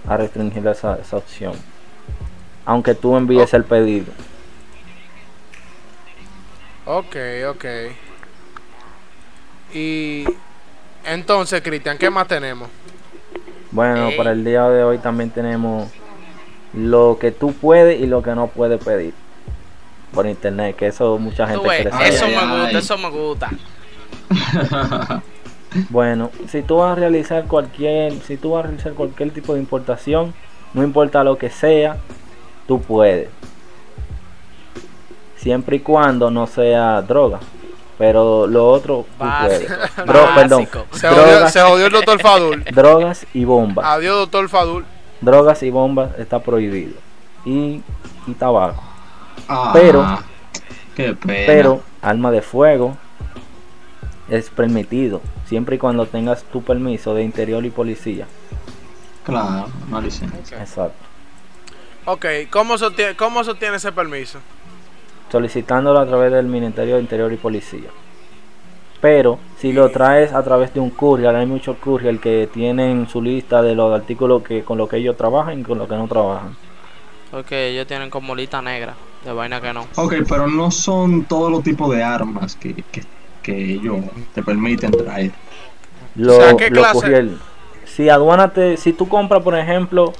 [0.08, 1.52] a restringir esa, esa opción.
[2.64, 4.12] Aunque tú envíes el pedido.
[6.84, 7.16] Ok,
[7.48, 7.64] ok.
[9.72, 10.24] Y
[11.04, 12.68] entonces, Cristian, ¿qué más tenemos?
[13.70, 15.88] Bueno, para el día de hoy también tenemos
[16.72, 19.14] lo que tú puedes y lo que no puedes pedir
[20.12, 22.76] por internet, que eso mucha gente ves, quiere Ay, eso ay, me gusta, ay.
[22.76, 23.50] eso me gusta.
[25.90, 29.60] Bueno, si tú vas a realizar cualquier, si tú vas a realizar cualquier tipo de
[29.60, 30.32] importación,
[30.72, 31.98] no importa lo que sea,
[32.66, 33.28] tú puedes.
[35.36, 37.40] Siempre y cuando no sea droga.
[37.98, 39.68] Pero lo otro tú puedes.
[40.06, 40.68] Dro- perdón.
[40.92, 42.64] Se jodió, drogas, se jodió el doctor Fadul.
[42.72, 43.84] drogas y bombas.
[43.86, 44.84] Adiós, doctor Fadul.
[45.20, 46.94] Drogas y bombas está prohibido.
[47.44, 47.82] y,
[48.26, 48.82] y tabaco.
[49.48, 50.04] Ah, Pero-
[50.96, 51.42] Qué pena.
[51.46, 52.96] Pero arma de fuego
[54.28, 58.26] es permitido siempre y cuando tengas tu permiso de interior y policía.
[59.24, 60.60] Claro, no licencia.
[60.60, 60.96] Exacto.
[62.06, 64.38] Ok, ¿cómo se, obtiene, ¿cómo se obtiene ese permiso?
[65.30, 67.90] Solicitándolo a través del Ministerio de Interior y Policía.
[69.00, 73.20] Pero si lo traes a través de un courier, hay muchos courier que tienen su
[73.22, 76.08] lista de los artículos que con los que ellos trabajan y con los que no
[76.08, 76.56] trabajan.
[77.30, 78.94] Porque ellos tienen como lista negra.
[79.24, 79.86] De vaina que no.
[79.96, 83.02] Ok, pero no son todos los tipos de armas que, que,
[83.42, 83.98] que ellos
[84.34, 85.32] te permiten traer.
[86.14, 86.98] Lo, O sea, ¿qué lo clase?
[87.00, 87.36] courier-
[87.84, 90.12] Si aduana te, si tú compras por ejemplo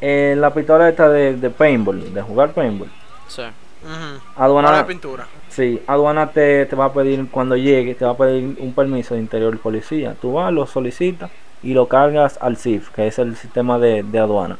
[0.00, 2.88] eh, la pistola esta de, de paintball, de jugar paintball,
[3.28, 3.42] Sí.
[4.36, 5.26] Aduana Para pintura.
[5.48, 9.14] Sí, aduana te, te va a pedir cuando llegue, te va a pedir un permiso
[9.14, 10.16] de interior policía.
[10.20, 11.30] Tú vas, lo solicitas
[11.62, 14.58] y lo cargas al CIF, que es el sistema de, de aduana.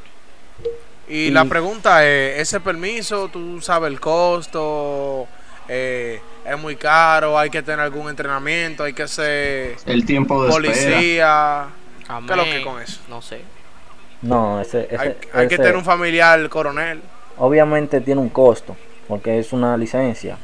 [1.06, 5.28] Y Y- la pregunta es, ¿ese permiso, tú sabes el costo?
[5.68, 7.38] Eh, ¿Es muy caro?
[7.38, 8.84] ¿Hay que tener algún entrenamiento?
[8.84, 11.68] ¿Hay que ser El tiempo de policía?
[12.08, 12.26] Amén.
[12.26, 13.00] ¿Qué es lo que con eso?
[13.08, 13.42] No sé.
[14.22, 17.02] No, ese, ese, Hay, hay que tener un familiar coronel.
[17.36, 18.76] obviamente tiene un costo,
[19.08, 20.36] porque es una licencia.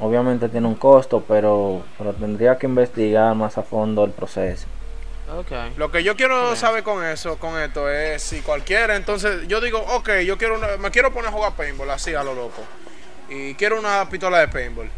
[0.00, 4.66] Obviamente tiene un costo, pero, pero tendría que investigar más a fondo el proceso.
[5.38, 5.52] Ok.
[5.76, 9.78] Lo que yo quiero saber con eso, con esto, es si cualquiera, entonces yo digo,
[9.78, 12.62] ok, yo quiero una- me quiero poner a jugar paintball así a lo loco.
[13.28, 14.90] Y quiero una pistola de paintball.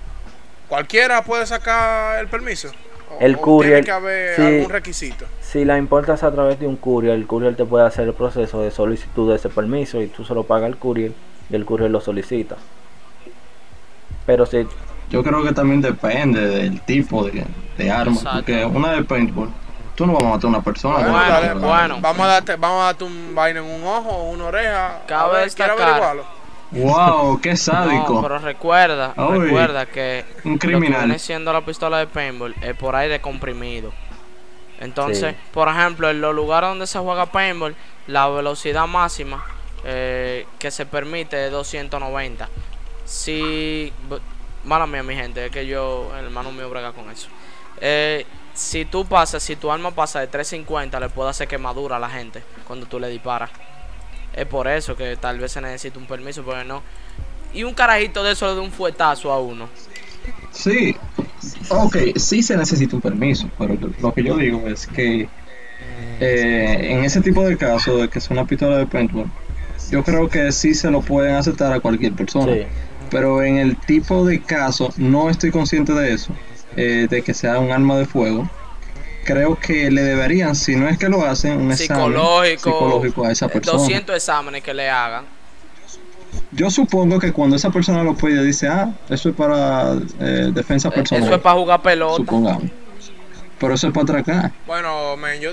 [0.68, 2.70] ¿Cualquiera puede sacar el permiso?
[3.10, 4.42] ¿O- El o courier, Tiene que haber sí.
[4.42, 5.26] algún requisito.
[5.40, 8.60] Si la importas a través de un courier, el courier te puede hacer el proceso
[8.62, 11.12] de solicitud de ese permiso y tú se lo pagas al courier
[11.50, 12.56] y el courier lo solicita.
[14.26, 14.66] Pero si
[15.10, 17.44] Yo creo que también depende del tipo de,
[17.76, 18.12] de arma.
[18.16, 18.38] Exacto.
[18.38, 19.50] Porque una de paintball,
[19.94, 20.98] tú no vas a matar a una persona.
[20.98, 22.00] Bueno, dale.
[22.00, 25.02] Vamos a darte, vamos a darte un vaina en un ojo o una oreja.
[25.06, 26.24] Cabe a ver.
[26.74, 28.14] Wow, qué sádico.
[28.14, 32.74] No, pero recuerda, recuerda que un lo que viene siendo la pistola de paintball es
[32.76, 33.92] por aire comprimido.
[34.80, 35.50] Entonces, Sí.
[35.52, 39.44] por ejemplo, en los lugares donde se juega paintball, la velocidad máxima
[39.84, 42.48] eh, que se permite es 290.
[43.04, 43.92] Si,
[44.64, 47.28] mala mía, mi gente, es que yo, el hermano mío brega con eso.
[47.80, 51.98] Eh, si tú pasas, si tu arma pasa de 350, le puede hacer quemadura a
[51.98, 53.50] la gente cuando tú le disparas.
[54.36, 56.82] Es por eso que tal vez se necesita un permiso, porque no.
[57.52, 59.68] Y un carajito de eso le da un fuetazo a uno.
[60.50, 60.96] Sí,
[61.68, 65.28] ok, sí se necesita un permiso, pero lo que yo digo es que
[66.20, 69.30] eh, en ese tipo de casos de que es una pistola de paintball,
[69.90, 72.52] yo creo que sí se lo pueden aceptar a cualquier persona.
[72.52, 72.62] Sí.
[73.10, 76.32] Pero en el tipo de caso, no estoy consciente de eso,
[76.76, 78.48] eh, de que sea un arma de fuego.
[79.24, 83.32] Creo que le deberían, si no es que lo hacen, un examen Psicológico, psicológico a
[83.32, 83.78] esa persona.
[83.78, 85.24] 200 exámenes que le hagan.
[86.52, 90.88] Yo supongo que cuando esa persona lo pide, dice, ah, eso es para eh, defensa
[90.88, 91.24] Eh, personal.
[91.24, 92.16] Eso es para jugar pelota.
[92.16, 92.64] supongamos.
[93.58, 94.52] Pero eso es para atracar.
[94.66, 95.52] Bueno, men, yo.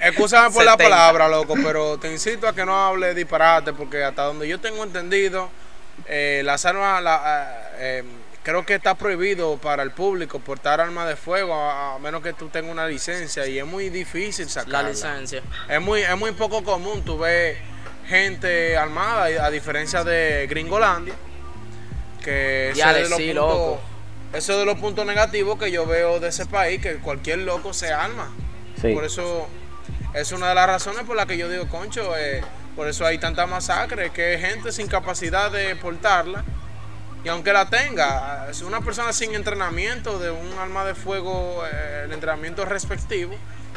[0.00, 0.76] Escúchame por la 70.
[0.78, 4.82] palabra, loco, pero te incito a que no hable disparate, porque hasta donde yo tengo
[4.82, 5.50] entendido,
[6.06, 7.02] eh, las armas.
[7.02, 8.02] la- eh,
[8.44, 12.32] creo que está prohibido para el público portar armas de fuego, a, a menos que
[12.32, 14.90] tú tengas una licencia, y es muy difícil La sacarla.
[14.90, 15.42] licencia.
[15.68, 17.58] Es muy, es muy poco común, tú ves
[18.06, 21.14] gente armada, a diferencia de Gringolandia,
[22.22, 23.80] que ese es de los sí, puntos- loco.
[24.32, 27.72] eso es de los puntos negativos que yo veo de ese país, que cualquier loco
[27.72, 28.32] se arma.
[28.80, 28.92] Sí.
[28.92, 29.48] Por eso
[30.14, 32.42] es una de las razones por las que yo digo, concho, eh,
[32.76, 36.44] por eso hay tanta masacre, que hay gente sin capacidad de portarla.
[37.24, 42.02] Y aunque la tenga, es una persona sin entrenamiento de un arma de fuego, eh,
[42.04, 43.34] el entrenamiento respectivo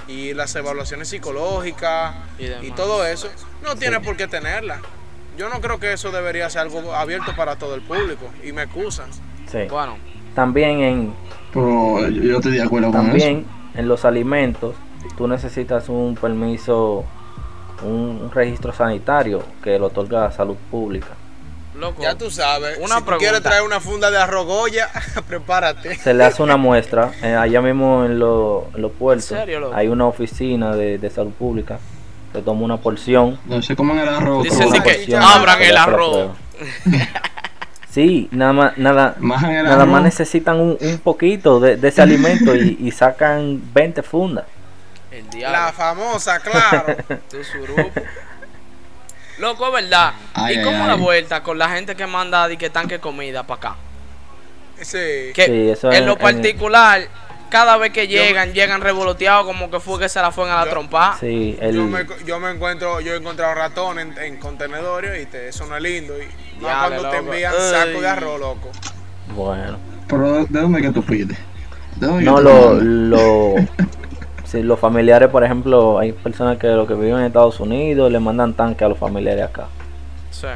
[0.08, 2.16] y las evaluaciones psicológicas
[2.62, 3.30] Y todo eso,
[3.64, 4.82] no tiene por qué tenerla.
[5.38, 8.64] Yo no creo que eso debería ser algo abierto para todo el público y me
[8.64, 9.10] excusan.
[9.50, 9.60] Sí.
[9.70, 9.98] Bueno,
[10.36, 11.14] También en
[11.54, 13.10] Pero yo, yo estoy de acuerdo con eso.
[13.10, 14.76] también en los alimentos
[15.18, 17.06] tú necesitas un permiso,
[17.82, 21.16] un, un registro sanitario que lo otorga la salud pública.
[21.80, 22.02] Loco.
[22.02, 24.90] Ya tú sabes, Una si tú quieres traer una funda de arroz Goya,
[25.28, 25.96] prepárate.
[25.98, 29.60] Se le hace una muestra, eh, allá mismo en, lo- en los puertos ¿En serio,
[29.60, 29.76] loco?
[29.76, 31.80] hay una oficina de, de salud pública,
[32.34, 33.40] se toma una porción.
[33.46, 34.44] No se comen el arroz.
[34.44, 36.32] Dicen que abran el arroz.
[37.90, 42.78] Sí, nada más, nada, nada más necesitan un, un poquito de, de ese alimento y,
[42.80, 44.46] y sacan 20 fundas.
[45.10, 46.96] El La famosa, claro.
[47.32, 47.90] Tu surupo.
[49.39, 50.13] Loco, es verdad.
[50.34, 50.88] Ay, ¿Y ay, cómo ay.
[50.88, 53.76] la vuelta con la gente que manda y que tanque comida para acá?
[54.82, 55.32] Sí.
[55.34, 57.08] Que Sí, eso en es- lo particular,
[57.50, 60.65] cada vez que llegan, llegan revoloteados como que fue que se la fueron a la
[60.65, 61.17] Yo- trompa.
[61.19, 65.26] Sí, el, Yo me, yo me encuentro, yo he encontrado ratones en, en contenedores y
[65.28, 66.13] te, eso no es lindo.
[66.17, 66.26] Y
[66.62, 67.71] más Ya, cuando te envían Ay.
[67.71, 68.69] saco de arroz, loco.
[69.36, 69.80] bueno.
[70.08, 71.38] Pero ¿de dónde que tú pides?
[71.97, 73.56] ¿De No, lo, lo,
[74.48, 78.20] sí, los familiares, por ejemplo, hay personas que lo que viven en Estados Unidos le
[78.20, 79.68] mandan tanque a los familiares acá.
[80.32, 80.48] Sí.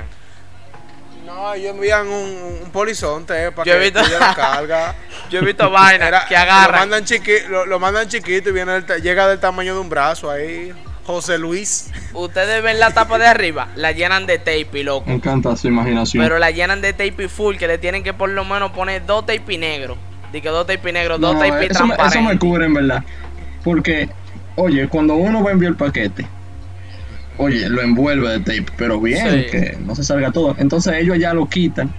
[1.26, 4.96] No, ellos envían un, un polizonte eh, para Yo que visto- la carga.
[5.30, 6.80] Yo he visto vainas Era- que Lo agarran.
[6.82, 9.90] mandan, chiqui, lo, lo mandan chiquito y viene del ta- llega del tamaño de un
[9.90, 10.74] brazo ahí.
[11.06, 11.92] José Luis.
[12.14, 15.08] Ustedes ven la tapa de arriba, la llenan de tape, loco.
[15.08, 16.24] Me encanta su imaginación.
[16.24, 19.26] Pero la llenan de tape full, que le tienen que por lo menos poner dos
[19.26, 19.98] tape negros.
[20.32, 23.04] Dice que dos tape negros, dos No, tape eso, me, eso me cubre en verdad.
[23.63, 24.10] Porque,
[24.56, 26.26] oye, cuando uno va a enviar el paquete,
[27.38, 29.52] oye, lo envuelve de tape, pero bien, Sí.
[29.52, 30.56] que no se salga todo.
[30.58, 31.91] Entonces ellos ya lo quitan,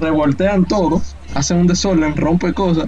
[0.00, 1.02] revoltean todo,
[1.34, 2.86] hacen un desorden, rompe cosas.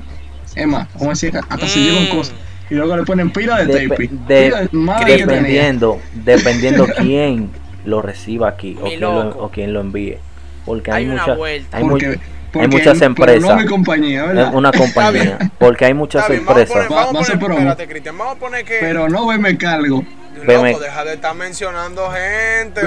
[0.55, 1.83] Es más, como decía, hasta se Mm.
[1.83, 2.35] llevan cosas.
[2.71, 4.09] Y luego le ponen pila de Dep- tape.
[4.09, 7.51] de- pila de- dependiendo, dependiendo quién
[7.85, 10.17] lo reciba aquí o quién, lo, o quién lo envíe.
[10.65, 11.77] Porque hay, Hay una muchas vuelta.
[11.77, 11.99] hay, mu-
[12.55, 13.51] Porque, hay muchas empresas.
[13.51, 14.55] No mi compañía, es ¿verdad?
[14.55, 15.39] una compañía.
[15.59, 16.87] Porque hay muchas bien, vamos a empresas.
[16.87, 17.59] poner, vamos Va- a va a ser poner, promo.
[17.71, 18.77] espérate, Cristian, vamos a poner que.
[18.81, 20.05] Pero no me cargo.
[20.47, 22.81] loco, deja de estar mencionando gente,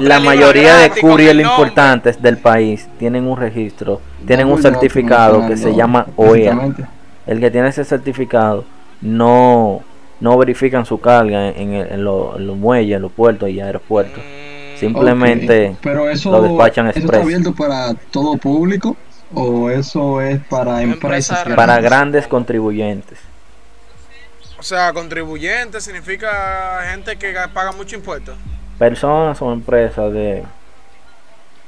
[0.00, 5.46] La mayoría de courier importantes del país tienen un registro, tienen un Vamos ya certificado
[5.46, 6.56] que se llama OEA.
[7.26, 8.64] El que tiene ese certificado
[9.00, 9.82] no,
[10.20, 13.60] no verifican su carga en, el- en lo- en los muelles, en los puertos y
[13.60, 14.18] aeropuertos.
[14.18, 17.20] Mm, Simplemente Ok, Pero eso, lo despachan ¿eso express.
[17.20, 18.96] está abierto para todo público
[19.34, 20.94] o eso es para Empresa
[21.34, 21.56] empresas real.
[21.56, 21.90] para grandes?
[21.90, 23.18] grandes contribuyentes.
[24.58, 28.34] O sea, contribuyente significa gente que ga- paga mucho impuestos.
[28.78, 30.42] Personas o empresas de,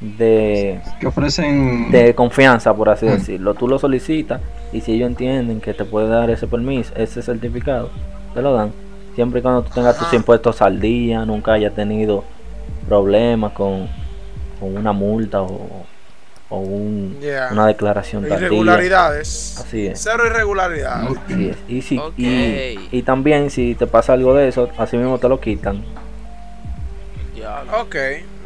[0.01, 3.11] de, que ofrecen de confianza, por así Mm.
[3.11, 3.55] decirlo.
[3.55, 4.41] Tú lo solicitas
[4.73, 7.91] y si ellos entienden que te puede dar ese permiso, ese certificado,
[8.35, 8.73] te lo dan.
[9.15, 12.25] Siempre y cuando tú tengas tus impuestos al día, nunca hayas tenido
[12.89, 13.89] problemas con,
[14.61, 15.85] con una multa o,
[16.49, 17.49] o un- Yeah.
[17.53, 18.47] una declaración tardía.
[18.47, 19.57] Irregularidades.
[19.59, 20.01] Así es.
[20.03, 21.19] Cero irregularidades.
[21.25, 21.57] Así es.
[21.69, 22.15] Y, si, Ok.
[22.19, 25.85] y, y también si te pasa algo de eso, así mismo te lo quitan.
[27.79, 27.97] Ok,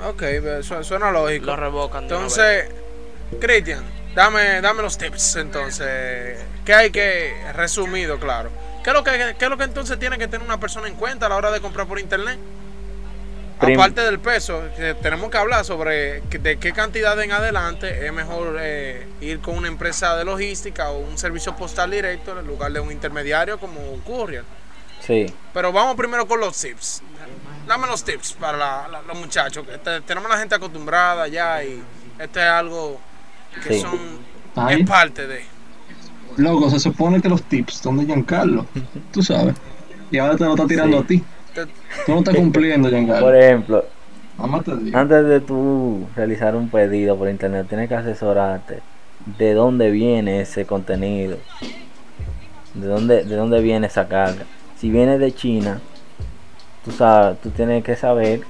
[0.08, 0.22] ok,
[0.62, 1.46] su- suena lógico.
[1.46, 2.02] Lo revocan.
[2.04, 2.66] Entonces,
[3.40, 3.82] Cristian,
[4.14, 6.38] dame, dame los tips entonces.
[6.64, 8.50] ¿Qué hay que, resumido, claro?
[8.84, 10.94] ¿Qué es, lo que, ¿Qué es lo que entonces tiene que tener una persona en
[10.94, 12.38] cuenta a la hora de comprar por internet?
[13.60, 14.62] Prim- Aparte del peso,
[15.02, 19.56] tenemos que hablar sobre que- de qué cantidad en adelante es mejor eh, ir con
[19.58, 23.78] una empresa de logística o un servicio postal directo en lugar de un intermediario como
[23.92, 24.44] un courier.
[25.06, 25.26] Sí.
[25.52, 27.02] Pero vamos primero con los tips.
[27.66, 29.66] Dame los tips para la- la- los muchachos.
[29.66, 31.82] que te- tenemos la gente acostumbrada ya y
[32.18, 32.98] este es algo
[33.62, 33.80] que Sí.
[33.82, 33.98] son
[34.56, 34.80] Ay.
[34.80, 35.44] es parte de.
[36.38, 38.66] Loco, se supone que los tips son de Giancarlo,
[39.12, 39.54] tú sabes.
[40.10, 41.04] Y ahora te lo está tirando Sí.
[41.04, 41.24] a ti.
[41.54, 41.66] Te-
[42.06, 42.88] Tú no estás cumpliendo,
[43.20, 43.84] Por ejemplo.
[44.94, 48.78] Antes de tú realizar un pedido por internet, tienes que asesorarte
[49.38, 51.36] de dónde viene ese contenido,
[52.74, 54.44] de dónde, de dónde viene esa carga.
[54.78, 55.80] Si viene de China,
[56.84, 58.40] tú sabes, tú tienes que saber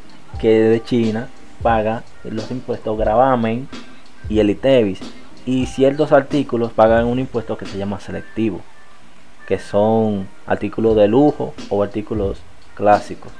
[0.40, 1.28] que de China
[1.62, 3.68] paga los impuestos gravamen
[4.28, 5.00] y el ITEVIS.
[5.46, 8.60] Y ciertos artículos pagan un impuesto que se llama selectivo,
[9.48, 12.40] que son artículos de lujo o artículos
[12.74, 13.32] clásicos.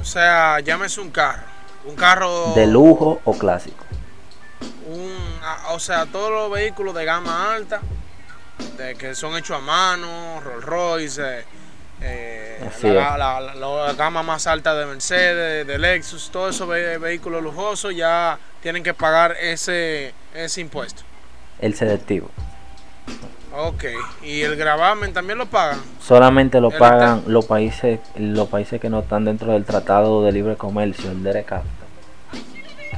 [0.00, 1.42] O sea, llámese un carro.
[1.84, 2.52] Un carro.
[2.54, 3.84] De lujo o clásico.
[4.86, 7.80] un, a- o sea, todos los vehículos de gama alta,
[8.76, 11.44] de que son hechos a mano, Rolls Royce,
[12.00, 12.82] eh, la, es.
[12.82, 17.94] la- la- la gama más alta de Mercedes, de Lexus, todos esos ve- vehículos lujosos
[17.94, 21.02] ya tienen que pagar ese, ese impuesto.
[21.60, 22.30] El selectivo.
[23.54, 23.84] Ok,
[24.22, 25.78] y el gravamen también lo pagan.
[26.00, 30.32] Solamente lo pagan está- los países los países que no están dentro del Tratado de
[30.32, 31.68] Libre Comercio, el DERECAFTA.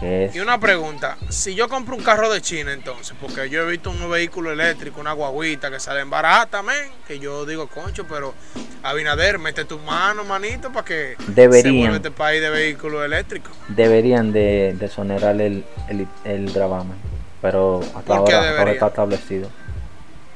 [0.03, 3.71] Es Y una pregunta, si yo compro un carro de China entonces, porque yo he
[3.71, 8.35] visto un vehículo eléctrico, una guaguita que salen barata, men, que yo digo, concho, pero
[8.83, 11.78] Abinader, mete tu mano, manito, para que se Deberían.
[11.78, 13.53] vuelva este país de vehículos eléctricos.
[13.68, 16.97] deberían de, de exonerar el, el, el gravamen,
[17.41, 19.49] pero hasta ¿Por qué ahora, ahora está establecido.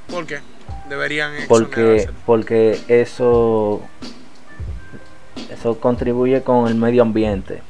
[0.09, 0.41] ¿Por qué?
[0.89, 3.83] Deberían Porque porque eso
[5.51, 7.63] eso contribuye con el medio ambiente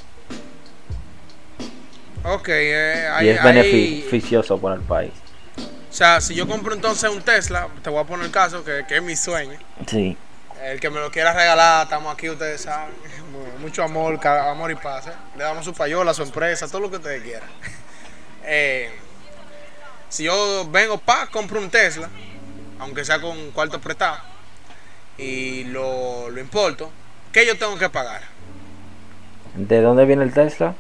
[2.31, 5.13] Ok, eh, y ahí, es beneficioso para el país.
[5.57, 8.85] o sea, si yo compro entonces un Tesla, te voy a poner el caso, que,
[8.87, 9.59] que es mi sueño.
[9.87, 10.17] Sí.
[10.63, 12.95] El que me lo quiera regalar, estamos aquí, ustedes saben.
[13.61, 15.07] Mucho amor, amor y paz.
[15.07, 15.13] ¿eh?
[15.37, 17.49] Le damos su payola, su empresa, todo lo que ustedes quieran.
[18.51, 18.91] Eh,
[20.09, 22.09] si yo vengo pa, compro un Tesla
[22.79, 24.19] aunque sea con cuarto prestado,
[25.17, 26.91] y lo, lo importo,
[27.33, 28.23] ¿qué yo tengo que pagar?
[29.57, 30.75] ¿De dónde viene el Tesla?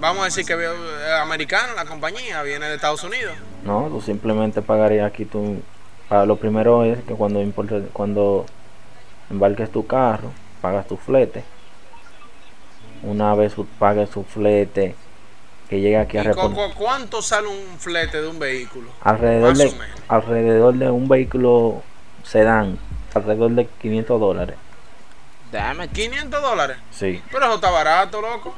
[0.00, 3.34] Vamos a decir que es americana la compañía, viene de Estados Unidos.
[3.64, 5.62] No, tú simplemente pagarías aquí tu...
[6.08, 8.46] Para lo primero es que cuando importe, cuando
[9.28, 11.44] embarques tu carro, pagas tu flete.
[13.02, 14.96] Una vez tú pagues tu flete,
[15.70, 16.56] que llega aquí a ¿Y cu- reponer.
[16.72, 18.90] cu- ¿Cuánto sale un flete de un vehículo?
[19.02, 19.72] Alrededor de,
[20.08, 21.82] alrededor de un vehículo
[22.24, 22.76] sedán,
[23.14, 24.56] alrededor de 500 dólares.
[25.52, 25.92] Damn it.
[25.92, 26.76] 500 dólares.
[26.90, 28.54] Sí, Pero eso está barato, loco.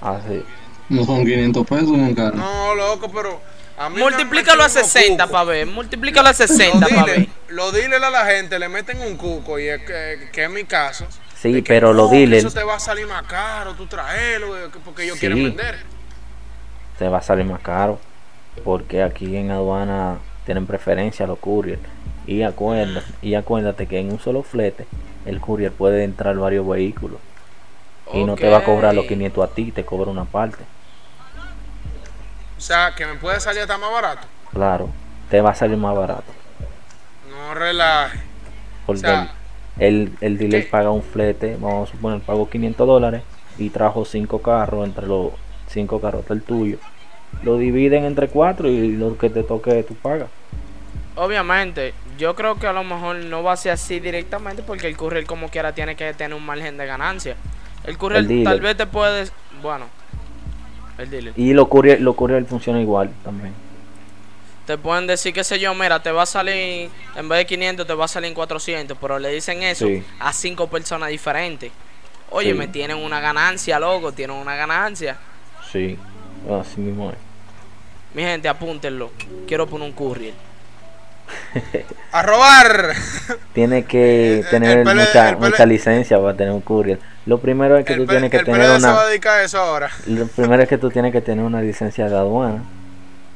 [0.00, 0.42] así.
[0.88, 2.36] No son 500 pesos en carro.
[2.36, 3.40] No, loco, pero
[3.78, 5.32] a mí Multiplícalo a metido unos 60 cucos.
[5.32, 5.66] para ver.
[5.66, 7.28] Multiplícalo a Los 60 para ver.
[7.48, 10.64] los dealers a la gente le meten un cuco y es que, que es mi
[10.64, 11.06] caso.
[11.40, 14.70] Sí, que, pero no, que dealers Eso te va a salir más caro, tú traelo,
[14.72, 15.20] que- porque ellos Sí.
[15.20, 15.78] quieren vender.
[16.98, 18.00] Te va a salir más caro.
[18.64, 21.80] Porque aquí en aduana tienen preferencia los courier.
[22.26, 24.86] Y acuérdate, y acuérdate que en un solo flete
[25.26, 27.20] el courier puede entrar varios vehículos.
[28.12, 29.08] Y no te va a cobrar los Ok.
[29.08, 30.64] 500 a ti, te cobra una parte.
[32.56, 34.26] O sea, que me puede salir hasta más barato.
[34.52, 34.90] Claro,
[35.28, 36.32] te va a salir más barato.
[37.28, 38.20] No relaje.
[38.86, 39.32] Porque O sea, el,
[39.78, 43.22] el, el dealer paga un flete, vamos a suponer, pagó 500 dólares
[43.58, 45.32] y trajo 5 carros, entre los
[45.68, 46.78] 5 carros está el tuyo.
[47.42, 50.28] Lo dividen entre 4 y lo que te toque tú pagas.
[51.16, 54.96] Obviamente, yo creo que a lo mejor no va a ser así directamente porque el
[54.96, 57.36] courier como quiera tiene que tener un margen de ganancia.
[57.84, 59.28] El courier El tal vez te puede...
[59.62, 59.86] Bueno,
[60.98, 61.32] el dealer.
[61.36, 63.52] Y los courier, los courier funciona igual también.
[64.66, 67.86] Te pueden decir, qué sé yo, mira, te va a salir, en vez de 500
[67.86, 70.02] te va a salir en 400, pero le dicen eso Sí.
[70.18, 71.70] a cinco personas diferentes.
[72.30, 72.58] Oye, Sí.
[72.58, 75.18] me tienen una ganancia, loco, tienen una ganancia.
[75.74, 75.98] Sí,
[76.50, 77.16] así mismo es.
[78.14, 79.10] Mi gente, apúntenlo.
[79.46, 80.34] Quiero poner un courier.
[82.12, 82.94] A robar.
[83.52, 86.98] Tiene que tener el mucha, el PL mucha licencia para tener un courier.
[87.26, 89.00] Lo primero es que El, tú tienes que el tener PLD se va una...
[89.00, 89.90] a dedicar a eso ahora.
[90.06, 92.62] Lo primero es que tú tienes que tener una licencia de aduana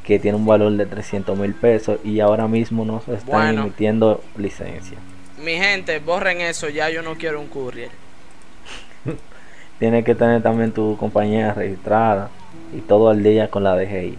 [0.05, 3.62] que tiene un valor de 300 mil pesos y ahora mismo no se están Bueno.
[3.62, 4.97] emitiendo licencia.
[5.43, 7.91] Mi gente, borren eso, ya yo no quiero un courier.
[9.79, 12.31] Tienes que tener también tu compañía registrada
[12.74, 14.18] y todo al día con la DGI.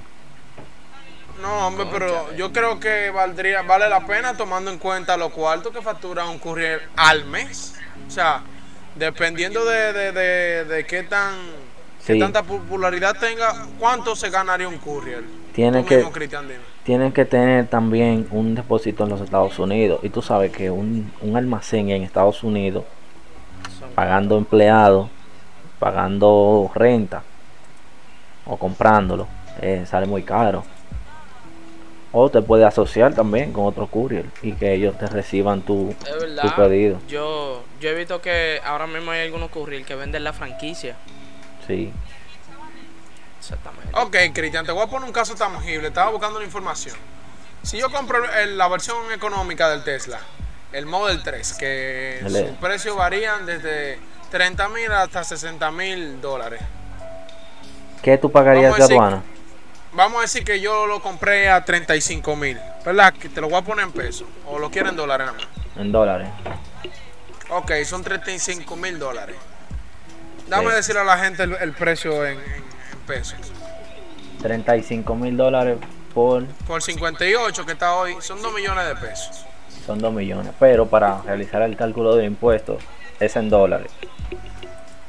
[1.42, 5.72] No, hombre, pero yo creo que valdría, vale la pena tomando en cuenta los cuartos
[5.74, 7.76] que factura un courier al mes.
[8.08, 8.42] O sea,
[8.96, 11.36] dependiendo de, de, de, de qué tan
[12.06, 12.20] qué Sí.
[12.20, 15.24] tanta popularidad tenga, ¿cuánto se ganaría un courier?
[15.54, 16.04] Tiene que-
[17.14, 20.00] que tener también un depósito en los Estados Unidos.
[20.04, 22.84] Y tú sabes que un, un almacén en Estados Unidos,
[23.96, 25.10] pagando empleados,
[25.80, 27.24] pagando renta
[28.46, 29.28] o comprándolo,
[29.62, 30.64] eh, sale muy caro.
[32.12, 36.20] O te puedes asociar también con otro courier y que ellos te reciban tu, Es
[36.20, 36.42] verdad.
[36.44, 37.00] tu pedido.
[37.08, 40.96] Yo, yo he visto que ahora mismo hay algunos courier que venden la franquicia.
[41.68, 41.94] Sí.
[43.40, 43.92] Exactamente.
[43.94, 45.88] Ok, Cristian, te voy a poner un caso tangible.
[45.90, 46.96] Estaba buscando la información.
[47.64, 50.20] Si yo compro el- la versión económica del Tesla,
[50.72, 54.00] el Model 3, que El- sus precios varían desde
[54.30, 56.62] 30 mil hasta 60 mil dólares.
[58.02, 59.24] ¿Qué tú pagarías de aduana?
[59.92, 63.14] Vamos a decir que yo lo compré a 35 mil, ¿verdad?
[63.14, 64.28] Que te lo voy a poner en pesos.
[64.46, 65.48] O lo quieren en dólares nada más.
[65.78, 66.30] En dólares.
[67.50, 69.36] Ok, son 35 mil dólares.
[70.48, 70.76] Dame Sí.
[70.76, 72.44] decirle a la gente el, el precio en, en-
[72.94, 73.38] en pesos.
[74.42, 75.78] 35 mil dólares
[76.14, 79.46] por Por 58 que está hoy, son 2 millones de pesos.
[79.86, 80.54] son 2 millones.
[80.60, 82.78] Pero para realizar el cálculo de impuestos
[83.20, 83.92] es en dólares.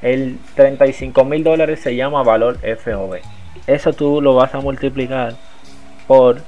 [0.02, 3.18] El 35 mil dólares se llama valor FOB.
[3.66, 5.34] Eso tú lo vas a multiplicar
[6.06, 6.40] por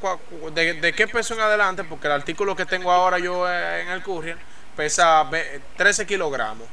[0.54, 1.84] de, de qué peso en adelante?
[1.86, 4.38] Porque el artículo que tengo ahora yo eh, en el courier
[4.76, 6.68] pesa ve- 13 kilogramos.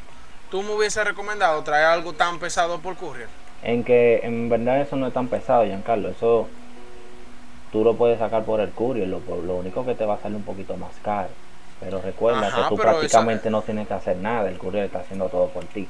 [0.51, 3.29] ¿Tú me hubieses recomendado traer algo tan pesado por courier?
[3.63, 6.09] En que en verdad eso no es tan pesado, Giancarlo.
[6.11, 6.49] Eso
[7.77, 9.07] tú lo puedes sacar por el courier.
[9.07, 11.29] Lo, lo único que te va a salir un poquito más caro.
[11.79, 14.49] Pero recuerda Ajá, que tú esa- prácticamente no tienes que hacer nada.
[14.49, 15.87] El courier está haciendo todo por ti.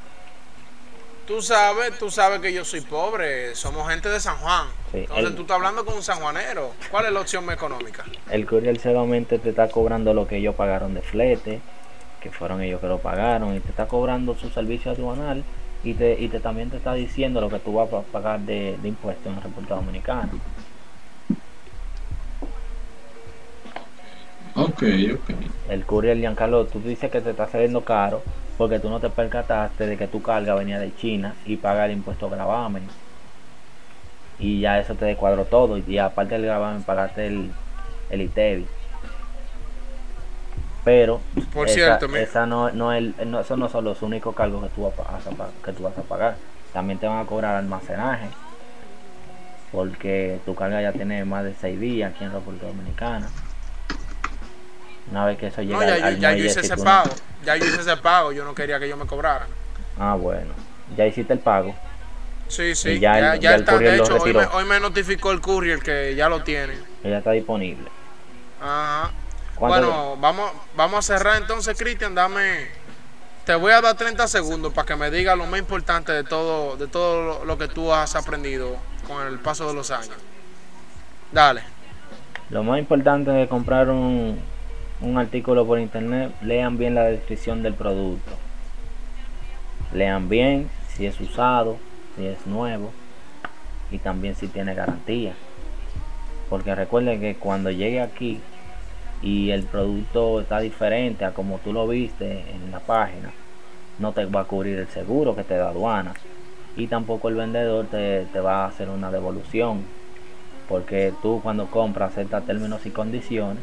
[1.28, 4.66] Tú sabes, tú sabes que yo soy pobre, somos gente de San Juan.
[4.90, 6.72] Sí, Entonces el- tú estás hablando con un sanjuanero.
[6.90, 8.04] ¿Cuál es la opción más económica?
[8.32, 11.60] El courier solamente te está cobrando lo que ellos pagaron de flete,
[12.20, 15.44] que fueron ellos que lo pagaron, y te está cobrando su servicio aduanal
[15.84, 18.76] y te, y te también te está diciendo lo que tú vas a pagar de,
[18.82, 20.30] de impuestos en República Dominicana.
[24.64, 24.82] Ok,
[25.14, 25.30] ok.
[25.64, 29.86] El courier Giancarlo, tú dices que te está saliendo caro porque tú no te percataste
[29.86, 32.96] de que tu carga venía de China y paga el impuesto gravamen.
[34.38, 35.78] Y ya eso te descuadró todo.
[35.78, 37.58] Y aparte del gravamen pagaste el,
[38.08, 38.74] el ITEVI.
[40.82, 44.34] Pero Por esa, cierto, esa no, no es el- no, esos no son los únicos
[44.34, 46.40] cargos que tú, vas a, que tú vas a pagar.
[46.70, 48.38] También te van a cobrar almacenaje.
[49.70, 53.36] Porque tu carga ya tiene más de 6 días aquí en República Dominicana.
[55.10, 57.10] Una vez que eso llega No, ya, al, yo- al ya yo hice ese pago.
[57.44, 58.32] Ya yo hice ese pago.
[58.32, 59.48] Yo no quería que ellos me cobraran.
[59.98, 60.52] Ah, bueno.
[60.96, 61.74] Ya hiciste el pago.
[62.48, 62.90] Sí, sí.
[62.90, 63.78] Y ya Ya, el- ya el está.
[63.78, 66.74] De hecho, hoy me, hoy me notificó el courier que ya lo tiene.
[67.04, 67.88] Ya está disponible.
[68.60, 69.10] Ajá.
[69.54, 72.14] ¿Cuánto- Bueno, vamos, vamos a cerrar entonces, Cristian.
[72.14, 72.68] Dame.
[73.44, 76.76] Te voy a dar 30 segundos para que me digas lo más importante de todo,
[76.76, 78.76] de todo lo que tú has aprendido
[79.06, 80.16] con el paso de los años.
[81.32, 81.62] Dale.
[82.50, 84.40] Lo más importante de comprar un,
[85.00, 88.32] un artículo por internet, lean bien la descripción del producto.
[89.92, 91.76] Lean bien si es usado,
[92.16, 92.92] si es nuevo
[93.90, 95.34] y también si tiene garantía.
[96.48, 98.40] Porque recuerden que cuando llegue aquí
[99.22, 103.32] y el producto está diferente a como tú lo viste en la página,
[103.98, 106.14] no te va a cubrir el seguro que te da aduana
[106.76, 109.84] y tampoco el vendedor te, te va a hacer una devolución
[110.68, 113.62] porque tú cuando compras aceptas términos y condiciones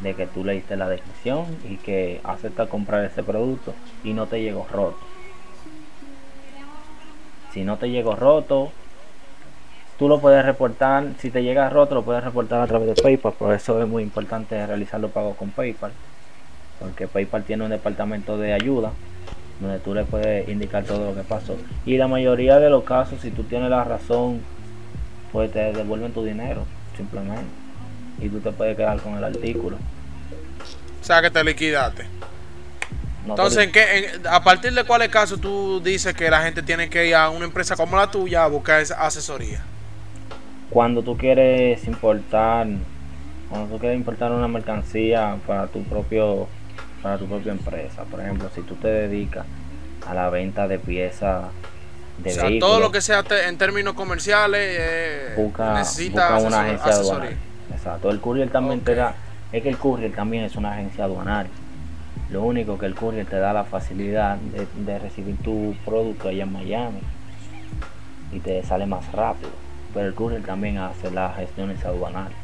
[0.00, 3.74] de que tú leíste la descripción y que aceptas comprar ese producto
[4.04, 4.98] y no te llegó roto.
[7.52, 8.70] Si no te llegó roto,
[9.98, 11.04] tú lo puedes reportar.
[11.18, 13.32] Si te llega roto, lo puedes reportar a través de PayPal.
[13.32, 15.92] Por eso es muy importante realizar los pagos con PayPal.
[16.78, 18.92] Porque PayPal tiene un departamento de ayuda
[19.60, 21.56] donde tú le puedes indicar todo lo que pasó.
[21.84, 24.40] Y la mayoría de los casos, si tú tienes la razón,
[25.32, 26.62] pues te devuelven tu dinero,
[26.96, 27.67] simplemente.
[28.20, 29.76] Y tú te puedes quedar con el artículo.
[31.00, 32.04] O sea, que te liquidaste.
[33.26, 36.62] No Entonces, ¿en qué- en- ¿a partir de cuáles casos tú dices que la gente
[36.62, 39.62] tiene que ir a una empresa como la tuya a buscar esa asesoría?
[40.70, 42.66] cuando tú quieres importar,
[43.48, 46.46] cuando tú quieres importar una mercancía para tu propio,
[47.02, 49.46] para tu propia empresa, por ejemplo, si tú te dedicas
[50.06, 51.46] a la venta de piezas
[52.18, 56.34] de o sea, vehículos, todo lo que sea te- en términos comerciales eh, busca, necesita
[56.34, 57.36] busca una asesoría.
[57.88, 58.98] Exacto, el courier también te Ok.
[58.98, 59.14] da,
[59.50, 61.48] es que el courier también es una agencia aduanal.
[62.28, 66.42] Lo único que el courier te da la facilidad de, de recibir tu producto allá
[66.42, 67.00] en Miami
[68.30, 69.52] y te sale más rápido.
[69.94, 72.36] Pero el courier también hace las gestiones aduanales.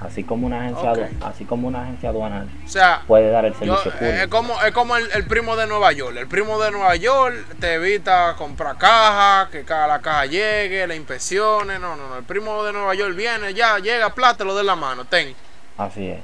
[0.00, 0.98] Así como una agencia, Ok.
[0.98, 4.14] adu- así como una agencia aduanal O sea, puede dar el yo- servicio eh, courier.
[4.20, 6.16] es como, es como el, el primo de Nueva York.
[6.16, 10.94] El primo de Nueva York te evita comprar caja, que ca- la caja llegue, la
[10.96, 11.78] inspecciones.
[11.80, 12.16] No, no, no.
[12.16, 15.04] El primo de Nueva York viene, ya llega, plata, lo de la mano.
[15.04, 15.34] Ten.
[15.76, 16.20] Así es.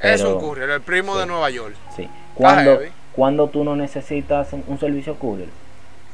[0.00, 1.20] Pero- un courier, el primo sí.
[1.20, 1.74] de Nueva York.
[1.96, 2.08] Sí.
[2.34, 2.78] Cuando,
[3.12, 5.48] cuando tú no necesitas un servicio courier,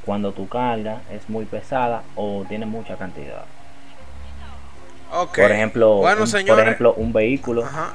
[0.07, 3.45] cuando tu carga es muy pesada o tiene mucha cantidad.
[5.43, 7.93] Por ejemplo, bueno, un, por ejemplo, un vehículo, Ajá.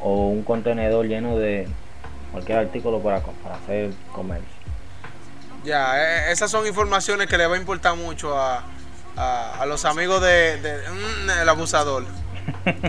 [0.00, 1.68] o un contenedor lleno de
[2.32, 4.48] cualquier artículo para, para hacer comercio.
[5.64, 8.64] Ya, eh, esas son informaciones que le va a importar mucho a,
[9.16, 12.04] a, a los amigos de, de- mm, el abusador.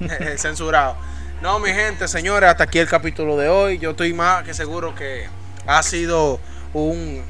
[0.36, 0.96] Censurado.
[1.42, 3.78] No, mi gente, señores, hasta aquí el capítulo de hoy.
[3.78, 5.26] Yo estoy más que seguro que
[5.66, 6.40] ha sido
[6.72, 7.22] un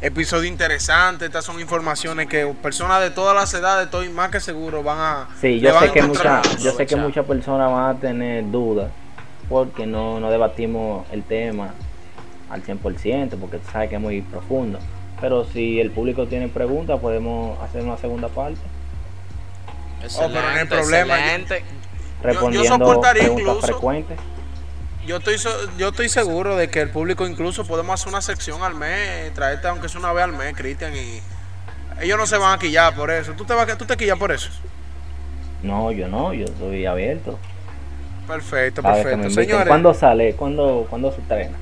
[0.00, 1.26] episodio interesante.
[1.26, 5.28] Estas son informaciones que personas de todas las edades, estoy más que seguro, van a.
[5.40, 8.90] Sí, yo sé que muchas, yo sé que muchas personas van a tener dudas
[9.48, 11.74] porque no, no debatimos el tema
[12.50, 14.78] al 100% porque tú sabes que es muy profundo.
[15.20, 18.60] Pero si el público tiene preguntas, podemos hacer una segunda parte
[20.18, 21.18] Oh, pero no hay Excelente, problema.
[21.18, 21.64] excelente.
[22.22, 24.18] respondiendo soportaría preguntas incluso- frecuentes.
[25.06, 25.36] Yo estoy,
[25.78, 29.68] yo estoy seguro de que el público incluso podemos hacer una sección al mes, traerte
[29.68, 31.20] aunque sea una vez al mes, Cristian, y
[32.00, 33.32] ellos no se van a quillar por eso.
[33.32, 34.50] ¿Tú te, vas, a- tú te quillas por eso?
[35.62, 37.38] No, yo no, yo estoy abierto.
[38.26, 39.30] Perfecto, perfecto.
[39.30, 40.34] Señores, ¿Cuándo sale?
[40.34, 41.56] ¿Cuándo, ¿Cuándo se estrena?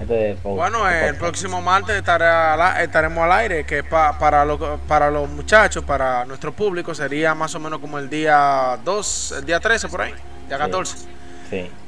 [0.00, 5.30] Este bueno, el próximo martes a- estaremos al aire, que pa- para, lo- para los
[5.30, 9.88] muchachos, para nuestro público, sería más o menos como el día 2, el día 13
[9.88, 10.12] por ahí,
[10.48, 10.62] día Sí.
[10.62, 10.96] 14.
[10.98, 11.06] Sí.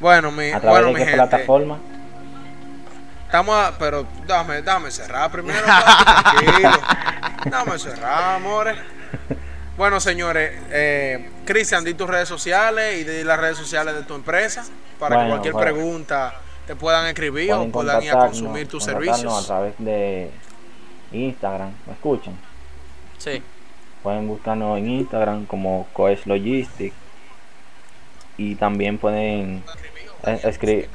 [0.01, 1.79] Bueno, mi, ¿A través bueno, de mi qué gente, plataforma?
[3.27, 6.71] Estamos, a- pero dame, dame cerrar primero, tranquilo.
[7.51, 8.77] Dame cerrar, amores.
[9.77, 14.15] Bueno, señores, eh, Cristian, di tus redes sociales y di las redes sociales de tu
[14.15, 14.65] empresa
[15.01, 15.73] para que cualquier bueno.
[15.73, 16.35] pregunta
[16.67, 19.45] te puedan escribir Pueden o puedan ir a consumir tus servicios.
[19.45, 20.31] a través de
[21.13, 21.73] Instagram.
[21.87, 22.35] ¿Me escuchan?
[23.19, 23.43] Sí.
[24.03, 26.95] Pueden buscarnos en Instagram como Coes Logistics
[28.37, 29.63] y también pueden
[30.27, 30.87] eh, escri-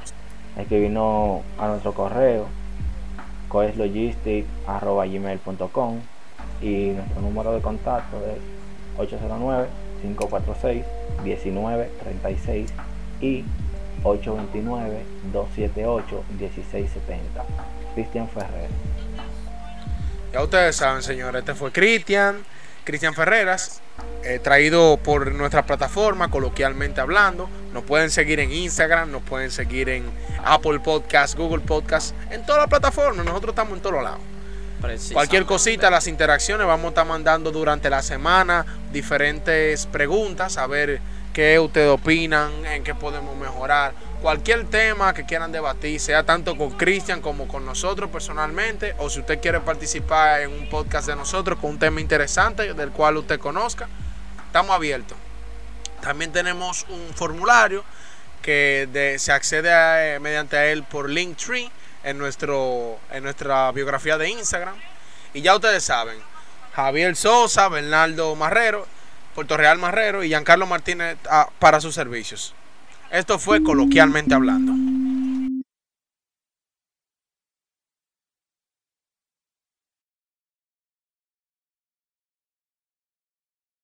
[0.58, 2.48] escribirnos a nuestro correo
[3.48, 6.00] coeslogistics.gmail.com
[6.62, 8.40] y nuestro número de contacto es
[11.24, 12.68] 809-546-1936
[13.22, 13.44] y
[14.04, 16.24] 829-278-1670.
[17.96, 18.70] Cristian Ferrer.
[20.32, 22.44] Ya ustedes saben, señores, este fue Cristian,
[22.84, 23.82] Cristian Ferreras,
[24.24, 27.50] eh, traído por nuestra plataforma, coloquialmente hablando.
[27.74, 30.06] Nos pueden seguir en Instagram, nos pueden seguir en
[30.44, 33.26] Apple Podcast, Google Podcast, en todas las plataformas.
[33.26, 34.20] Nosotros estamos en todos lados.
[35.12, 41.02] Cualquier cosita, las interacciones, vamos a estar mandando durante la semana diferentes preguntas, a ver
[41.34, 43.94] qué ustedes opinan, en qué podemos mejorar.
[44.22, 49.22] Cualquier tema que quieran debatir, sea tanto con Cristian como con nosotros personalmente, o si
[49.22, 53.40] usted quiere participar en un podcast de nosotros con un tema interesante del cual usted
[53.40, 53.88] conozca,
[54.46, 55.18] estamos abiertos.
[56.02, 57.86] También tenemos un formulario
[58.42, 61.72] que se accede a, eh, mediante a él por Linktree
[62.04, 64.76] en, nuestro, en nuestra biografía de Instagram.
[65.34, 66.18] Y ya ustedes saben,
[66.74, 68.86] Javier Sosa, Bernardo Marrero,
[69.34, 72.54] Puerto Real Marrero y Giancarlo Martínez ah, para sus servicios.
[73.12, 74.72] Esto fue coloquialmente hablando.